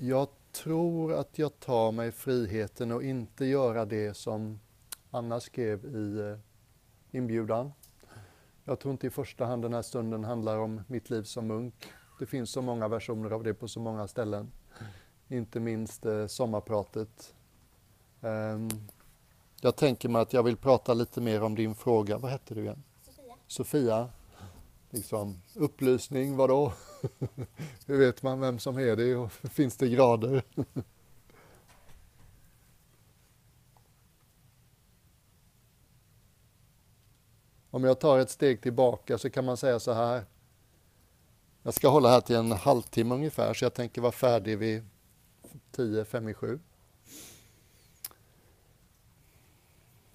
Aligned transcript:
Jag 0.00 0.28
tror 0.52 1.12
att 1.12 1.38
jag 1.38 1.60
tar 1.60 1.92
mig 1.92 2.12
friheten 2.12 2.92
att 2.92 3.02
inte 3.02 3.44
göra 3.44 3.84
det 3.84 4.14
som 4.16 4.60
Anna 5.10 5.40
skrev 5.40 5.84
i 5.84 6.20
eh, 6.20 6.38
inbjudan. 7.18 7.72
Jag 8.64 8.80
tror 8.80 8.92
inte 8.92 9.06
i 9.06 9.10
första 9.10 9.44
hand 9.44 9.62
den 9.62 9.74
här 9.74 9.82
stunden 9.82 10.24
handlar 10.24 10.58
om 10.58 10.80
mitt 10.86 11.10
liv 11.10 11.22
som 11.22 11.46
munk. 11.46 11.74
Det 12.18 12.26
finns 12.26 12.50
så 12.50 12.62
många 12.62 12.88
versioner 12.88 13.30
av 13.30 13.42
det 13.44 13.54
på 13.54 13.68
så 13.68 13.80
många 13.80 14.08
ställen. 14.08 14.52
Inte 15.28 15.60
minst 15.60 16.06
eh, 16.06 16.26
sommarpratet. 16.26 17.34
Um, 18.20 18.68
jag 19.60 19.76
tänker 19.76 20.08
mig 20.08 20.22
att 20.22 20.32
jag 20.32 20.42
vill 20.42 20.56
prata 20.56 20.94
lite 20.94 21.20
mer 21.20 21.42
om 21.42 21.54
din 21.54 21.74
fråga. 21.74 22.18
Vad 22.18 22.30
hette 22.30 22.54
du 22.54 22.60
igen? 22.60 22.82
Sofia. 23.02 23.34
Sofia. 23.46 24.08
Liksom, 24.90 25.42
upplysning, 25.54 26.36
vadå? 26.36 26.72
Hur 27.86 27.98
vet 27.98 28.22
man 28.22 28.40
vem 28.40 28.58
som 28.58 28.78
är 28.78 28.96
det 28.96 29.16
och 29.16 29.32
finns 29.32 29.76
det 29.76 29.88
grader? 29.88 30.42
Om 37.70 37.84
jag 37.84 38.00
tar 38.00 38.18
ett 38.18 38.30
steg 38.30 38.62
tillbaka 38.62 39.18
så 39.18 39.30
kan 39.30 39.44
man 39.44 39.56
säga 39.56 39.80
så 39.80 39.92
här. 39.92 40.24
Jag 41.62 41.74
ska 41.74 41.88
hålla 41.88 42.08
här 42.10 42.20
till 42.20 42.36
en 42.36 42.52
halvtimme 42.52 43.14
ungefär 43.14 43.54
så 43.54 43.64
jag 43.64 43.74
tänker 43.74 44.00
vara 44.00 44.12
färdig 44.12 44.58
vid 44.58 44.84
10, 45.70 46.04
5 46.04 46.28
i 46.28 46.34
7. 46.34 46.60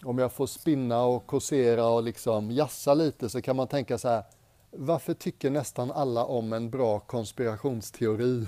Om 0.03 0.17
jag 0.17 0.31
får 0.31 0.48
spinna 0.48 1.03
och 1.03 1.27
kåsera 1.27 1.87
och 1.87 2.03
liksom 2.03 2.51
jassa 2.51 2.93
lite 2.93 3.29
så 3.29 3.41
kan 3.41 3.55
man 3.55 3.67
tänka 3.67 3.98
så 3.98 4.07
här. 4.07 4.23
Varför 4.76 5.13
tycker 5.13 5.50
nästan 5.50 5.91
alla 5.91 6.26
om 6.26 6.54
en 6.54 6.70
bra 6.70 7.00
konspirationsteori? 7.00 8.48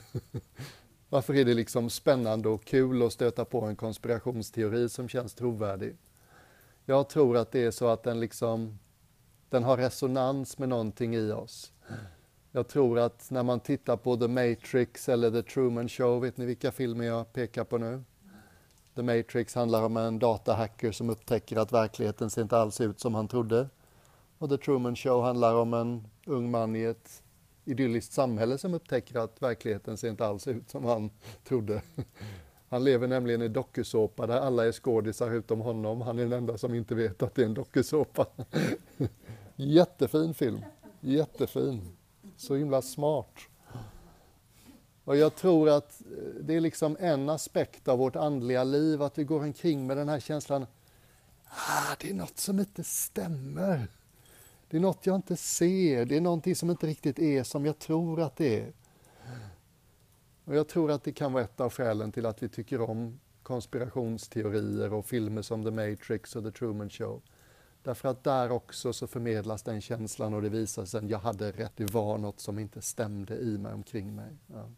Varför 1.10 1.36
är 1.36 1.46
det 1.46 1.54
liksom 1.54 1.90
spännande 1.90 2.50
och 2.50 2.66
kul 2.66 3.04
att 3.04 3.14
stöta 3.14 3.46
på 3.46 3.62
en 3.62 3.76
konspirationsteori 3.76 4.90
som 4.90 5.10
känns 5.10 5.34
trovärdig? 5.34 5.98
Jag 6.86 7.10
tror 7.10 7.38
att 7.38 7.52
det 7.52 7.64
är 7.64 7.72
så 7.72 7.88
att 7.88 8.04
den 8.04 8.20
liksom 8.20 8.80
den 9.50 9.64
har 9.64 9.78
resonans 9.78 10.58
med 10.58 10.70
någonting 10.70 11.16
i 11.16 11.32
oss. 11.32 11.72
Jag 12.52 12.68
tror 12.68 13.00
att 13.00 13.32
när 13.32 13.44
man 13.44 13.60
tittar 13.60 13.98
på 13.98 14.18
The 14.18 14.28
Matrix 14.28 15.10
eller 15.10 15.32
The 15.32 15.44
Truman 15.44 15.90
Show, 15.90 16.22
vet 16.22 16.38
ni 16.38 16.46
vilka 16.46 16.72
filmer 16.72 17.06
jag 17.06 17.34
pekar 17.34 17.64
på 17.64 17.78
nu? 17.78 18.04
The 18.96 19.04
Matrix 19.04 19.56
handlar 19.56 19.84
om 19.84 19.98
en 19.98 20.20
datahacker 20.20 20.92
som 20.92 21.10
upptäcker 21.10 21.58
att 21.58 21.72
verkligheten 21.72 22.30
ser 22.30 22.42
inte 22.42 22.58
alls 22.58 22.82
ut 22.82 23.00
som 23.00 23.16
han 23.16 23.28
trodde. 23.28 23.70
Och 24.38 24.50
The 24.50 24.58
Truman 24.58 24.96
Show 24.96 25.24
handlar 25.24 25.56
om 25.56 25.74
en 25.74 26.08
ung 26.26 26.52
man 26.52 26.76
i 26.76 26.84
ett 26.84 27.24
idylliskt 27.66 28.14
samhälle 28.14 28.58
som 28.58 28.74
upptäcker 28.74 29.20
att 29.20 29.42
verkligheten 29.42 29.98
ser 29.98 30.10
inte 30.10 30.26
alls 30.26 30.48
ut 30.48 30.70
som 30.70 30.86
han 30.86 31.10
trodde. 31.44 31.82
Han 32.70 32.84
lever 32.84 33.08
nämligen 33.08 33.42
i 33.42 33.48
dokusåpa 33.48 34.28
där 34.28 34.40
alla 34.40 34.66
är 34.66 34.72
skådisar 34.72 35.32
utom 35.32 35.60
honom. 35.62 36.02
Han 36.02 36.20
är 36.20 36.24
den 36.24 36.34
enda 36.34 36.58
som 36.58 36.74
inte 36.74 36.96
vet 36.96 37.24
att 37.24 37.36
det 37.36 37.42
är 37.42 37.46
en 37.46 37.54
dokusåpa. 37.54 38.26
Jättefin 39.56 40.34
film. 40.34 40.62
Jättefin. 41.00 41.98
Så 42.38 42.56
himla 42.56 42.82
smart. 42.82 43.40
Och 45.04 45.18
jag 45.18 45.36
tror 45.36 45.70
att 45.70 46.02
eh, 46.02 46.42
det 46.42 46.54
är 46.56 46.60
liksom 46.60 46.98
en 47.00 47.30
aspekt 47.30 47.88
av 47.88 48.00
vårt 48.00 48.16
andliga 48.16 48.64
liv, 48.64 49.02
att 49.02 49.18
vi 49.18 49.24
går 49.24 49.40
omkring 49.44 49.88
med 49.88 49.98
den 49.98 50.10
här 50.10 50.20
känslan, 50.20 50.66
ah, 51.46 51.96
det 52.00 52.10
är 52.10 52.14
något 52.14 52.38
som 52.38 52.60
inte 52.60 52.84
stämmer. 52.84 53.88
Det 54.70 54.78
är 54.78 54.82
något 54.82 55.06
jag 55.06 55.16
inte 55.16 55.36
ser, 55.36 56.06
det 56.06 56.18
är 56.18 56.22
någonting 56.22 56.56
som 56.56 56.70
inte 56.70 56.88
riktigt 56.88 57.20
är 57.20 57.44
som 57.44 57.66
jag 57.66 57.80
tror 57.80 58.22
att 58.22 58.36
det 58.36 58.60
är. 58.60 58.74
Och 60.46 60.56
jag 60.56 60.68
tror 60.68 60.92
att 60.92 61.04
det 61.04 61.12
kan 61.12 61.34
vara 61.34 61.44
ett 61.44 61.60
av 61.60 61.74
skälen 61.74 62.12
till 62.12 62.26
att 62.26 62.44
vi 62.44 62.50
tycker 62.50 62.82
om 62.82 63.20
konspirationsteorier 63.44 64.94
och 64.94 65.06
filmer 65.06 65.42
som 65.42 65.64
The 65.64 65.72
Matrix 65.72 66.36
och 66.36 66.44
The 66.44 66.52
Truman 66.52 66.90
Show. 66.90 67.22
Därför 67.84 68.10
att 68.10 68.24
där 68.24 68.52
också 68.52 68.94
så 68.94 69.08
förmedlas 69.08 69.64
den 69.64 69.82
känslan 69.82 70.34
och 70.34 70.42
det 70.42 70.50
visar 70.50 70.86
sig 70.86 70.98
att 70.98 71.10
jag 71.10 71.20
hade 71.20 71.52
rätt. 71.52 71.72
Det 71.76 71.94
var 71.94 72.18
något 72.18 72.40
som 72.40 72.60
inte 72.60 72.82
stämde 72.82 73.38
i 73.38 73.58
mig 73.58 73.74
omkring 73.74 74.16
mig. 74.16 74.38
Ja. 74.48 74.70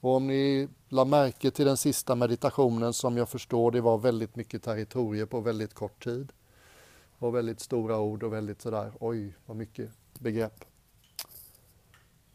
Och 0.00 0.16
om 0.16 0.26
ni 0.26 0.68
la 0.88 1.04
märke 1.04 1.50
till 1.50 1.66
den 1.66 1.76
sista 1.76 2.14
meditationen 2.14 2.92
som 2.92 3.16
jag 3.16 3.28
förstår 3.28 3.70
det 3.70 3.80
var 3.80 3.98
väldigt 3.98 4.36
mycket 4.36 4.62
territorier 4.62 5.26
på 5.26 5.40
väldigt 5.40 5.74
kort 5.74 6.04
tid. 6.04 6.32
Och 7.22 7.34
väldigt 7.34 7.60
stora 7.60 8.00
ord 8.00 8.22
och 8.22 8.32
väldigt 8.32 8.60
sådär, 8.60 8.92
oj 9.00 9.34
vad 9.46 9.56
mycket 9.56 9.90
begrepp. 10.18 10.64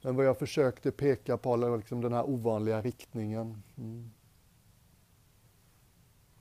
Men 0.02 0.16
vad 0.16 0.25
jag 0.25 0.38
försökte 0.38 0.92
peka 0.92 1.38
på 1.38 1.58
var 1.58 1.78
liksom 1.78 2.02
den 2.02 2.14
här 2.14 2.30
ovanliga 2.30 2.81
riktningen. 2.81 3.64
Mm. 3.78 4.12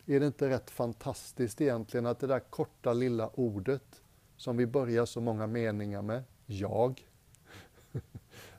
Är 0.07 0.21
det 0.21 0.27
inte 0.27 0.49
rätt 0.49 0.71
fantastiskt 0.71 1.61
egentligen 1.61 2.07
att 2.07 2.19
det 2.19 2.27
där 2.27 2.39
korta 2.39 2.93
lilla 2.93 3.31
ordet 3.34 4.03
som 4.37 4.57
vi 4.57 4.67
börjar 4.67 5.07
så 5.07 5.21
många 5.21 5.47
meningar 5.47 6.03
med, 6.03 6.23
jag. 6.47 7.09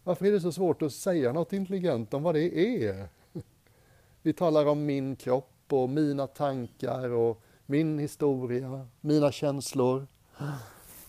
Varför 0.03 0.25
är 0.25 0.31
det 0.31 0.41
så 0.41 0.51
svårt 0.51 0.81
att 0.81 0.93
säga 0.93 1.33
något 1.33 1.53
intelligent 1.53 2.13
om 2.13 2.23
vad 2.23 2.35
det 2.35 2.57
är? 2.85 3.09
Vi 4.21 4.33
talar 4.33 4.65
om 4.65 4.85
min 4.85 5.15
kropp 5.15 5.53
och 5.69 5.89
mina 5.89 6.27
tankar 6.27 7.09
och 7.09 7.43
min 7.69 7.99
historia, 7.99 8.87
mina 9.01 9.31
känslor, 9.31 10.07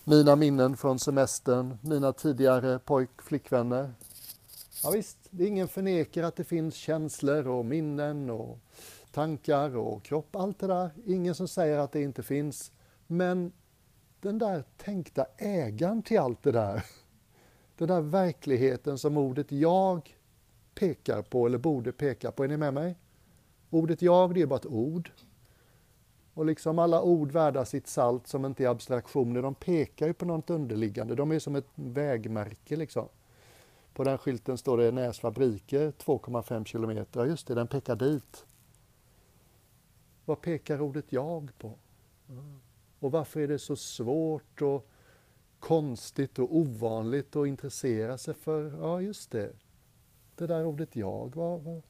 mina 0.03 0.35
minnen 0.35 0.77
från 0.77 0.99
semestern, 0.99 1.77
mina 1.81 2.13
tidigare 2.13 2.79
pojk 2.79 3.21
flickvänner. 3.21 3.93
Ja, 4.83 4.89
visst, 4.91 5.17
det 5.29 5.43
är 5.43 5.47
ingen 5.47 5.67
förnekar 5.67 6.23
att 6.23 6.35
det 6.35 6.43
finns 6.43 6.75
känslor 6.75 7.47
och 7.47 7.65
minnen 7.65 8.29
och 8.29 8.59
tankar 9.11 9.77
och 9.77 10.03
kropp, 10.03 10.35
allt 10.35 10.59
det 10.59 10.67
där. 10.67 10.89
Ingen 11.05 11.35
som 11.35 11.47
säger 11.47 11.77
att 11.77 11.91
det 11.91 12.01
inte 12.01 12.23
finns. 12.23 12.71
Men 13.07 13.51
den 14.21 14.37
där 14.37 14.63
tänkta 14.77 15.25
ägaren 15.37 16.01
till 16.01 16.19
allt 16.19 16.43
det 16.43 16.51
där, 16.51 16.85
den 17.77 17.87
där 17.87 18.01
verkligheten 18.01 18.97
som 18.97 19.17
ordet 19.17 19.51
jag 19.51 20.17
pekar 20.75 21.21
på 21.21 21.45
eller 21.45 21.57
borde 21.57 21.91
peka 21.91 22.31
på, 22.31 22.43
är 22.43 22.47
ni 22.47 22.57
med 22.57 22.73
mig? 22.73 22.95
Ordet 23.69 24.01
jag, 24.01 24.33
det 24.33 24.41
är 24.41 24.45
bara 24.45 24.59
ett 24.59 24.65
ord. 24.65 25.11
Och 26.39 26.45
liksom 26.45 26.79
alla 26.79 27.01
ord 27.01 27.31
värda 27.31 27.65
sitt 27.65 27.87
salt 27.87 28.27
som 28.27 28.45
inte 28.45 28.63
är 28.63 28.67
abstraktioner, 28.67 29.41
de 29.41 29.55
pekar 29.55 30.07
ju 30.07 30.13
på 30.13 30.25
något 30.25 30.49
underliggande. 30.49 31.15
De 31.15 31.31
är 31.31 31.39
som 31.39 31.55
ett 31.55 31.67
vägmärke 31.75 32.75
liksom. 32.75 33.07
På 33.93 34.03
den 34.03 34.17
skylten 34.17 34.57
står 34.57 34.77
det 34.77 34.91
Näs 34.91 35.19
fabriker 35.19 35.91
2,5 35.91 36.65
kilometer. 36.65 37.19
Ja, 37.19 37.25
just 37.25 37.47
det, 37.47 37.55
den 37.55 37.67
pekar 37.67 37.95
dit. 37.95 38.45
Vad 40.25 40.41
pekar 40.41 40.81
ordet 40.81 41.05
jag 41.09 41.51
på? 41.57 41.73
Och 42.99 43.11
varför 43.11 43.39
är 43.39 43.47
det 43.47 43.59
så 43.59 43.75
svårt 43.75 44.61
och 44.61 44.89
konstigt 45.59 46.39
och 46.39 46.55
ovanligt 46.55 47.35
att 47.35 47.47
intressera 47.47 48.17
sig 48.17 48.33
för, 48.33 48.77
ja 48.81 49.01
just 49.01 49.31
det, 49.31 49.53
det 50.35 50.47
där 50.47 50.65
ordet 50.65 50.95
jag, 50.95 51.35
vad, 51.35 51.61
vad, 51.61 51.81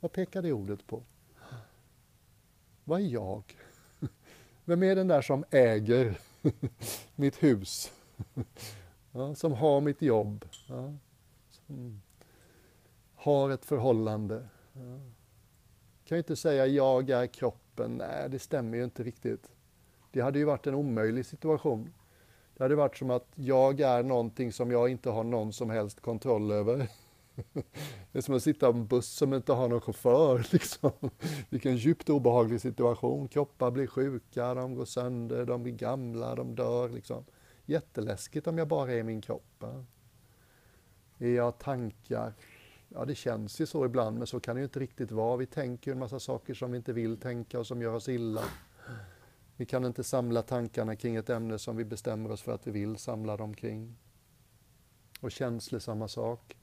vad 0.00 0.12
pekar 0.12 0.42
det 0.42 0.52
ordet 0.52 0.86
på? 0.86 1.02
Vad 2.88 3.00
är 3.00 3.04
jag? 3.04 3.42
Vem 4.64 4.82
är 4.82 4.96
den 4.96 5.08
där 5.08 5.22
som 5.22 5.44
äger 5.50 6.18
mitt 7.14 7.42
hus? 7.42 7.92
Ja, 9.12 9.34
som 9.34 9.52
har 9.52 9.80
mitt 9.80 10.02
jobb? 10.02 10.44
Ja, 10.68 10.94
som 11.50 12.02
har 13.14 13.50
ett 13.50 13.64
förhållande? 13.64 14.48
Ja 14.72 14.98
kan 16.08 16.16
ju 16.16 16.20
inte 16.20 16.36
säga 16.36 16.66
jag 16.66 17.10
är 17.10 17.26
kroppen. 17.26 17.96
Nej, 17.96 18.28
det 18.28 18.38
stämmer 18.38 18.78
ju 18.78 18.84
inte 18.84 19.02
riktigt. 19.02 19.52
Det 20.10 20.20
hade 20.20 20.38
ju 20.38 20.44
varit 20.44 20.66
en 20.66 20.74
omöjlig 20.74 21.26
situation. 21.26 21.94
Det 22.56 22.64
hade 22.64 22.74
varit 22.74 22.96
som 22.96 23.10
att 23.10 23.26
jag 23.34 23.80
är 23.80 24.02
någonting 24.02 24.52
som 24.52 24.70
jag 24.70 24.88
inte 24.88 25.10
har 25.10 25.24
någon 25.24 25.52
som 25.52 25.70
helst 25.70 26.00
kontroll 26.00 26.50
över. 26.50 26.88
Det 28.12 28.18
är 28.18 28.20
som 28.20 28.34
att 28.34 28.42
sitta 28.42 28.72
på 28.72 28.78
en 28.78 28.86
buss 28.86 29.08
som 29.08 29.34
inte 29.34 29.52
har 29.52 29.68
någon 29.68 29.80
chaufför. 29.80 30.46
Liksom. 30.52 30.92
Vilken 31.50 31.76
djupt 31.76 32.10
obehaglig 32.10 32.60
situation. 32.60 33.28
Kroppar 33.28 33.70
blir 33.70 33.86
sjuka, 33.86 34.54
de 34.54 34.74
går 34.74 34.84
sönder, 34.84 35.46
de 35.46 35.62
blir 35.62 35.72
gamla, 35.72 36.34
de 36.34 36.54
dör. 36.54 36.88
Liksom. 36.88 37.24
Jätteläskigt 37.66 38.46
om 38.46 38.58
jag 38.58 38.68
bara 38.68 38.92
är 38.92 39.02
min 39.02 39.20
kropp. 39.20 39.64
Är 41.18 41.28
jag 41.28 41.58
tankar? 41.58 42.32
Ja, 42.88 43.04
det 43.04 43.14
känns 43.14 43.60
ju 43.60 43.66
så 43.66 43.86
ibland, 43.86 44.18
men 44.18 44.26
så 44.26 44.40
kan 44.40 44.56
det 44.56 44.60
ju 44.60 44.64
inte 44.64 44.80
riktigt 44.80 45.12
vara. 45.12 45.36
Vi 45.36 45.46
tänker 45.46 45.90
ju 45.90 45.92
en 45.92 45.98
massa 45.98 46.20
saker 46.20 46.54
som 46.54 46.70
vi 46.70 46.76
inte 46.76 46.92
vill 46.92 47.16
tänka 47.16 47.58
och 47.58 47.66
som 47.66 47.82
gör 47.82 47.94
oss 47.94 48.08
illa. 48.08 48.44
Vi 49.56 49.66
kan 49.66 49.84
inte 49.84 50.04
samla 50.04 50.42
tankarna 50.42 50.96
kring 50.96 51.16
ett 51.16 51.30
ämne 51.30 51.58
som 51.58 51.76
vi 51.76 51.84
bestämmer 51.84 52.30
oss 52.30 52.42
för 52.42 52.52
att 52.52 52.66
vi 52.66 52.70
vill 52.70 52.96
samla 52.96 53.36
dem 53.36 53.54
kring. 53.54 53.96
Och 55.20 55.32
känslor, 55.32 55.78
samma 55.78 56.08
sak. 56.08 56.56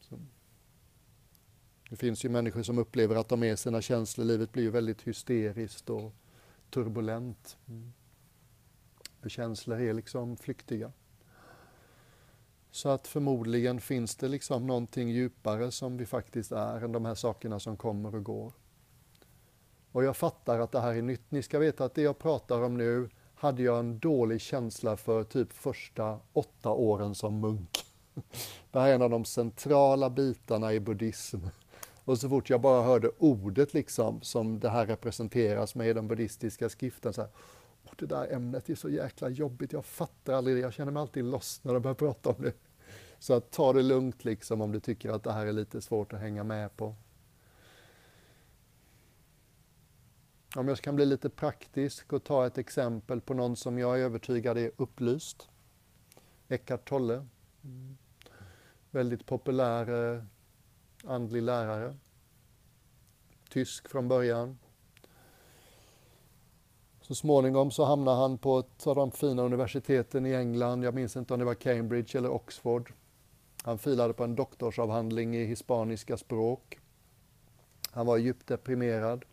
Så. 0.00 0.18
Det 1.90 1.96
finns 1.96 2.24
ju 2.24 2.28
människor 2.28 2.62
som 2.62 2.78
upplever 2.78 3.16
att 3.16 3.28
de 3.28 3.42
är 3.42 3.56
sina 3.56 3.82
känslor. 3.82 4.24
Livet 4.24 4.52
blir 4.52 4.62
ju 4.62 4.70
väldigt 4.70 5.02
hysteriskt 5.02 5.90
och 5.90 6.12
turbulent. 6.70 7.56
Mm. 7.68 7.92
För 9.20 9.28
känslor 9.28 9.80
är 9.80 9.94
liksom 9.94 10.36
flyktiga. 10.36 10.92
Så 12.70 12.88
att 12.88 13.06
förmodligen 13.06 13.80
finns 13.80 14.16
det 14.16 14.28
liksom 14.28 14.66
någonting 14.66 15.08
djupare 15.08 15.70
som 15.70 15.96
vi 15.96 16.06
faktiskt 16.06 16.52
är 16.52 16.84
än 16.84 16.92
de 16.92 17.04
här 17.04 17.14
sakerna 17.14 17.60
som 17.60 17.76
kommer 17.76 18.14
och 18.14 18.24
går. 18.24 18.52
Och 19.92 20.04
jag 20.04 20.16
fattar 20.16 20.60
att 20.60 20.72
det 20.72 20.80
här 20.80 20.94
är 20.94 21.02
nytt. 21.02 21.30
Ni 21.30 21.42
ska 21.42 21.58
veta 21.58 21.84
att 21.84 21.94
det 21.94 22.02
jag 22.02 22.18
pratar 22.18 22.62
om 22.62 22.76
nu 22.76 23.08
hade 23.34 23.62
jag 23.62 23.78
en 23.78 23.98
dålig 23.98 24.40
känsla 24.40 24.96
för 24.96 25.24
typ 25.24 25.52
första 25.52 26.20
åtta 26.32 26.70
åren 26.70 27.14
som 27.14 27.40
munk. 27.40 27.84
Det 28.70 28.80
här 28.80 28.88
är 28.88 28.94
en 28.94 29.02
av 29.02 29.10
de 29.10 29.24
centrala 29.24 30.10
bitarna 30.10 30.72
i 30.72 30.80
buddhism. 30.80 31.38
Och 32.06 32.18
så 32.18 32.28
fort 32.28 32.50
jag 32.50 32.60
bara 32.60 32.82
hörde 32.82 33.10
ordet 33.18 33.74
liksom, 33.74 34.22
som 34.22 34.60
det 34.60 34.68
här 34.68 34.86
representeras 34.86 35.74
med 35.74 35.88
i 35.88 35.92
den 35.92 36.08
buddhistiska 36.08 36.68
skriften, 36.68 37.12
så 37.12 37.20
här, 37.20 37.30
det 37.96 38.06
där 38.06 38.32
ämnet 38.32 38.70
är 38.70 38.74
så 38.74 38.88
jäkla 38.88 39.28
jobbigt, 39.28 39.72
jag 39.72 39.84
fattar 39.84 40.32
aldrig 40.32 40.56
det, 40.56 40.60
jag 40.60 40.72
känner 40.72 40.92
mig 40.92 41.00
alltid 41.00 41.24
loss 41.24 41.60
när 41.64 41.74
de 41.74 41.82
börjar 41.82 41.94
prata 41.94 42.30
om 42.30 42.42
det. 42.42 42.52
Så 43.18 43.34
att 43.34 43.50
ta 43.50 43.72
det 43.72 43.82
lugnt 43.82 44.24
liksom 44.24 44.60
om 44.60 44.72
du 44.72 44.80
tycker 44.80 45.10
att 45.10 45.22
det 45.22 45.32
här 45.32 45.46
är 45.46 45.52
lite 45.52 45.80
svårt 45.80 46.12
att 46.12 46.20
hänga 46.20 46.44
med 46.44 46.76
på. 46.76 46.94
Om 50.56 50.68
jag 50.68 50.78
kan 50.78 50.96
bli 50.96 51.06
lite 51.06 51.30
praktisk 51.30 52.12
och 52.12 52.24
ta 52.24 52.46
ett 52.46 52.58
exempel 52.58 53.20
på 53.20 53.34
någon 53.34 53.56
som 53.56 53.78
jag 53.78 54.00
är 54.00 54.04
övertygad 54.04 54.58
är 54.58 54.70
upplyst. 54.76 55.48
Eckart 56.48 56.88
Tolle. 56.88 57.26
Mm. 57.64 57.96
Väldigt 58.90 59.26
populär 59.26 60.14
eh, 60.14 60.22
andlig 61.06 61.42
lärare. 61.42 61.96
Tysk 63.50 63.88
från 63.88 64.08
början. 64.08 64.58
Så 67.00 67.14
småningom 67.14 67.70
så 67.70 67.84
hamnade 67.84 68.16
han 68.16 68.38
på 68.38 68.58
ett 68.58 68.86
av 68.86 68.94
de 68.94 69.10
fina 69.10 69.42
universiteten 69.42 70.26
i 70.26 70.34
England. 70.34 70.84
Jag 70.84 70.94
minns 70.94 71.16
inte 71.16 71.34
om 71.34 71.38
det 71.38 71.46
var 71.46 71.54
Cambridge 71.54 72.18
eller 72.18 72.30
Oxford. 72.30 72.92
Han 73.62 73.78
filade 73.78 74.12
på 74.12 74.24
en 74.24 74.34
doktorsavhandling 74.34 75.36
i 75.36 75.44
hispaniska 75.44 76.16
språk. 76.16 76.78
Han 77.90 78.06
var 78.06 78.16
djupt 78.16 78.46
deprimerad. 78.46 79.24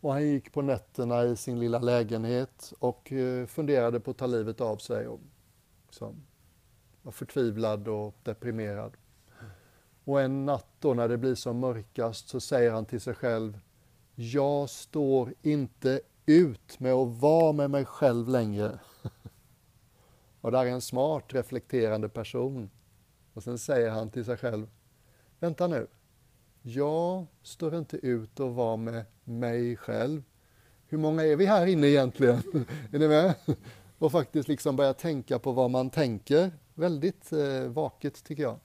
Och 0.00 0.12
han 0.12 0.26
gick 0.26 0.52
på 0.52 0.62
nätterna 0.62 1.24
i 1.24 1.36
sin 1.36 1.60
lilla 1.60 1.78
lägenhet 1.78 2.72
och 2.78 3.12
eh, 3.12 3.46
funderade 3.46 4.00
på 4.00 4.10
att 4.10 4.18
ta 4.18 4.26
livet 4.26 4.60
av 4.60 4.76
sig. 4.76 5.08
Och 5.08 5.20
liksom 5.86 6.26
var 7.02 7.12
förtvivlad 7.12 7.88
och 7.88 8.14
deprimerad. 8.22 8.96
Och 10.04 10.20
en 10.20 10.46
natt 10.46 10.66
då 10.78 10.94
när 10.94 11.08
det 11.08 11.18
blir 11.18 11.34
som 11.34 11.58
mörkast 11.58 12.28
så 12.28 12.40
säger 12.40 12.70
han 12.70 12.86
till 12.86 13.00
sig 13.00 13.14
själv 13.14 13.60
Jag 14.14 14.70
står 14.70 15.34
inte 15.42 16.00
ut 16.26 16.80
med 16.80 16.92
att 16.92 17.20
vara 17.20 17.52
med 17.52 17.70
mig 17.70 17.84
själv 17.84 18.28
längre. 18.28 18.78
och 20.40 20.52
där 20.52 20.66
är 20.66 20.70
en 20.70 20.80
smart 20.80 21.24
reflekterande 21.28 22.08
person. 22.08 22.70
Och 23.32 23.42
sen 23.42 23.58
säger 23.58 23.90
han 23.90 24.10
till 24.10 24.24
sig 24.24 24.36
själv 24.36 24.66
Vänta 25.38 25.66
nu, 25.66 25.86
jag 26.62 27.26
står 27.42 27.74
inte 27.74 27.96
ut 27.96 28.40
att 28.40 28.52
vara 28.52 28.76
med 28.76 29.04
mig 29.24 29.76
själv. 29.76 30.22
Hur 30.86 30.98
många 30.98 31.24
är 31.24 31.36
vi 31.36 31.46
här 31.46 31.66
inne 31.66 31.86
egentligen? 31.86 32.42
är 32.92 32.98
ni 32.98 33.08
med? 33.08 33.34
Och 33.98 34.12
faktiskt 34.12 34.48
liksom 34.48 34.76
börja 34.76 34.94
tänka 34.94 35.38
på 35.38 35.52
vad 35.52 35.70
man 35.70 35.90
tänker. 35.90 36.52
Väldigt 36.74 37.32
eh, 37.32 37.60
vaket 37.68 38.24
tycker 38.24 38.42
jag. 38.42 38.58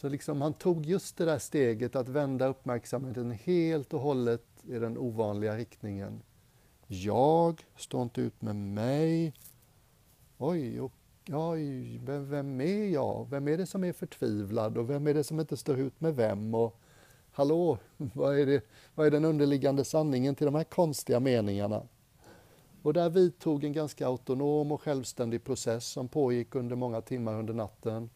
Så 0.00 0.08
liksom 0.08 0.40
han 0.40 0.52
tog 0.52 0.86
just 0.86 1.16
det 1.16 1.24
där 1.24 1.38
steget 1.38 1.96
att 1.96 2.08
vända 2.08 2.46
uppmärksamheten 2.46 3.30
helt 3.30 3.94
och 3.94 4.00
hållet 4.00 4.44
i 4.62 4.78
den 4.78 4.98
ovanliga 4.98 5.56
riktningen. 5.56 6.22
Jag 6.86 7.66
står 7.76 8.02
inte 8.02 8.20
ut 8.20 8.42
med 8.42 8.56
mig. 8.56 9.34
Oj, 10.36 10.80
oj, 11.32 11.98
vem 12.04 12.60
är 12.60 12.88
jag? 12.88 13.26
Vem 13.30 13.48
är 13.48 13.56
det 13.56 13.66
som 13.66 13.84
är 13.84 13.92
förtvivlad 13.92 14.78
och 14.78 14.90
vem 14.90 15.06
är 15.06 15.14
det 15.14 15.24
som 15.24 15.40
inte 15.40 15.56
står 15.56 15.78
ut 15.78 16.00
med 16.00 16.16
vem? 16.16 16.54
Och 16.54 16.80
hallå, 17.32 17.78
vad 17.96 18.38
är, 18.38 18.46
det, 18.46 18.64
vad 18.94 19.06
är 19.06 19.10
den 19.10 19.24
underliggande 19.24 19.84
sanningen 19.84 20.34
till 20.34 20.46
de 20.46 20.54
här 20.54 20.64
konstiga 20.64 21.20
meningarna? 21.20 21.82
Och 22.82 22.92
där 22.92 23.10
vidtog 23.10 23.64
en 23.64 23.72
ganska 23.72 24.06
autonom 24.06 24.72
och 24.72 24.82
självständig 24.82 25.44
process 25.44 25.86
som 25.86 26.08
pågick 26.08 26.54
under 26.54 26.76
många 26.76 27.00
timmar 27.00 27.34
under 27.34 27.54
natten. 27.54 28.10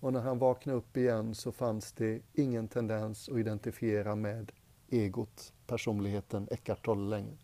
Och 0.00 0.12
när 0.12 0.20
han 0.20 0.38
vaknade 0.38 0.78
upp 0.78 0.96
igen 0.96 1.34
så 1.34 1.52
fanns 1.52 1.92
det 1.92 2.20
ingen 2.32 2.68
tendens 2.68 3.28
att 3.28 3.36
identifiera 3.36 4.14
med 4.14 4.52
egot, 4.88 5.52
personligheten 5.66 6.48
Eckart 6.50 6.84
Tolle 6.84 7.16
längre. 7.16 7.36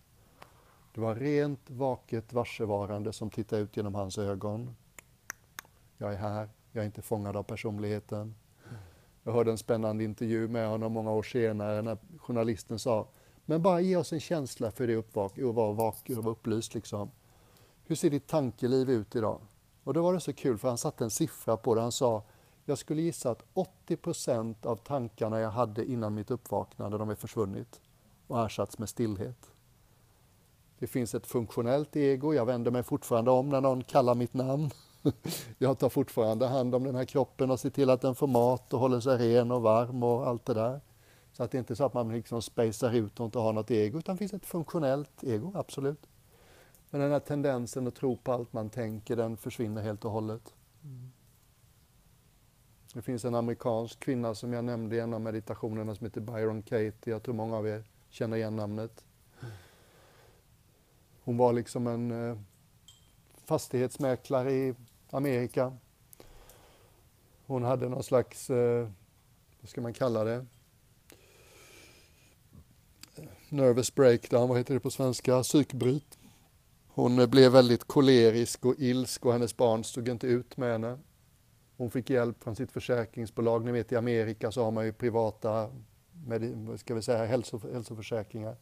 Det 0.94 1.00
var 1.00 1.14
rent, 1.14 1.70
vaket 1.70 2.32
varsevarande 2.32 3.12
som 3.12 3.30
tittade 3.30 3.62
ut 3.62 3.76
genom 3.76 3.94
hans 3.94 4.18
ögon. 4.18 4.76
Jag 5.98 6.12
är 6.12 6.16
här, 6.16 6.48
jag 6.72 6.82
är 6.82 6.86
inte 6.86 7.02
fångad 7.02 7.36
av 7.36 7.42
personligheten. 7.42 8.34
Jag 9.22 9.32
hörde 9.32 9.50
en 9.50 9.58
spännande 9.58 10.04
intervju 10.04 10.48
med 10.48 10.68
honom 10.68 10.92
många 10.92 11.12
år 11.12 11.22
senare 11.22 11.82
när 11.82 11.98
journalisten 12.18 12.78
sa 12.78 13.08
men 13.44 13.62
bara 13.62 13.80
ge 13.80 13.96
oss 13.96 14.12
en 14.12 14.20
känsla 14.20 14.70
för 14.70 14.86
det 14.86 14.94
uppvak 14.94 15.38
och 15.38 15.54
vara 15.54 15.72
vaken 15.72 16.18
och 16.18 16.24
vara 16.24 16.32
upplyst. 16.32 16.74
Liksom. 16.74 17.10
Hur 17.84 17.96
ser 17.96 18.10
ditt 18.10 18.26
tankeliv 18.26 18.90
ut 18.90 19.16
idag? 19.16 19.40
Och 19.84 19.94
då 19.94 20.02
var 20.02 20.14
det 20.14 20.20
så 20.20 20.32
kul 20.32 20.58
för 20.58 20.68
han 20.68 20.78
satte 20.78 21.04
en 21.04 21.10
siffra 21.10 21.56
på 21.56 21.74
det. 21.74 21.80
Han 21.80 21.92
sa 21.92 22.22
jag 22.64 22.78
skulle 22.78 23.02
gissa 23.02 23.30
att 23.30 23.42
80 23.54 23.96
procent 23.96 24.66
av 24.66 24.76
tankarna 24.76 25.40
jag 25.40 25.50
hade 25.50 25.84
innan 25.84 26.14
mitt 26.14 26.30
uppvaknande, 26.30 26.98
de 26.98 27.10
är 27.10 27.14
försvunnit 27.14 27.80
och 28.26 28.44
ersatts 28.44 28.78
med 28.78 28.88
stillhet. 28.88 29.50
Det 30.78 30.86
finns 30.86 31.14
ett 31.14 31.26
funktionellt 31.26 31.96
ego, 31.96 32.34
jag 32.34 32.46
vänder 32.46 32.70
mig 32.70 32.82
fortfarande 32.82 33.30
om 33.30 33.48
när 33.48 33.60
någon 33.60 33.84
kallar 33.84 34.14
mitt 34.14 34.34
namn. 34.34 34.70
Jag 35.58 35.78
tar 35.78 35.88
fortfarande 35.88 36.46
hand 36.46 36.74
om 36.74 36.84
den 36.84 36.94
här 36.94 37.04
kroppen 37.04 37.50
och 37.50 37.60
ser 37.60 37.70
till 37.70 37.90
att 37.90 38.00
den 38.00 38.14
får 38.14 38.26
mat 38.26 38.72
och 38.72 38.80
håller 38.80 39.00
sig 39.00 39.18
ren 39.18 39.50
och 39.50 39.62
varm 39.62 40.02
och 40.02 40.28
allt 40.28 40.44
det 40.44 40.54
där. 40.54 40.80
Så 41.32 41.42
att 41.42 41.50
det 41.50 41.58
inte 41.58 41.72
är 41.72 41.74
så 41.74 41.84
att 41.84 41.94
man 41.94 42.12
liksom 42.12 42.42
spacear 42.42 42.92
ut 42.94 43.20
och 43.20 43.26
inte 43.26 43.38
har 43.38 43.52
något 43.52 43.70
ego, 43.70 43.98
utan 43.98 44.14
det 44.14 44.18
finns 44.18 44.34
ett 44.34 44.46
funktionellt 44.46 45.24
ego, 45.24 45.52
absolut. 45.54 46.06
Men 46.90 47.00
den 47.00 47.12
här 47.12 47.20
tendensen 47.20 47.86
att 47.86 47.94
tro 47.94 48.16
på 48.16 48.32
allt 48.32 48.52
man 48.52 48.70
tänker, 48.70 49.16
den 49.16 49.36
försvinner 49.36 49.82
helt 49.82 50.04
och 50.04 50.10
hållet. 50.10 50.54
Mm. 50.82 51.12
Det 52.94 53.02
finns 53.02 53.24
en 53.24 53.34
amerikansk 53.34 54.00
kvinna 54.00 54.34
som 54.34 54.52
jag 54.52 54.64
nämnde 54.64 54.96
i 54.96 55.00
en 55.00 55.14
av 55.14 55.20
meditationerna 55.20 55.94
som 55.94 56.06
heter 56.06 56.20
Byron 56.20 56.62
Katie. 56.62 56.94
Jag 57.04 57.22
tror 57.22 57.34
många 57.34 57.56
av 57.56 57.68
er 57.68 57.84
känner 58.08 58.36
igen 58.36 58.56
namnet. 58.56 59.04
Hon 61.24 61.36
var 61.36 61.52
liksom 61.52 61.86
en 61.86 62.30
eh, 62.30 62.38
fastighetsmäklare 63.44 64.52
i 64.52 64.74
Amerika. 65.10 65.76
Hon 67.46 67.62
hade 67.62 67.88
någon 67.88 68.02
slags, 68.02 68.50
eh, 68.50 68.88
vad 69.60 69.70
ska 69.70 69.80
man 69.80 69.92
kalla 69.92 70.24
det? 70.24 70.46
Nervous 73.48 73.94
breakdown, 73.94 74.48
vad 74.48 74.58
heter 74.58 74.74
det 74.74 74.80
på 74.80 74.90
svenska? 74.90 75.42
Psykbryt. 75.42 76.18
Hon 76.88 77.30
blev 77.30 77.52
väldigt 77.52 77.84
kolerisk 77.84 78.64
och 78.64 78.74
ilsk 78.78 79.26
och 79.26 79.32
hennes 79.32 79.56
barn 79.56 79.84
stod 79.84 80.08
inte 80.08 80.26
ut 80.26 80.56
med 80.56 80.72
henne. 80.72 80.98
Hon 81.76 81.90
fick 81.90 82.10
hjälp 82.10 82.44
från 82.44 82.56
sitt 82.56 82.72
försäkringsbolag. 82.72 83.64
Ni 83.64 83.72
vet 83.72 83.92
i 83.92 83.96
Amerika 83.96 84.50
så 84.50 84.64
har 84.64 84.70
man 84.70 84.84
ju 84.84 84.92
privata 84.92 85.70
med, 86.26 86.80
ska 86.80 86.94
vi 86.94 87.02
säga, 87.02 87.24
hälso, 87.24 87.60
hälsoförsäkringar. 87.72 88.56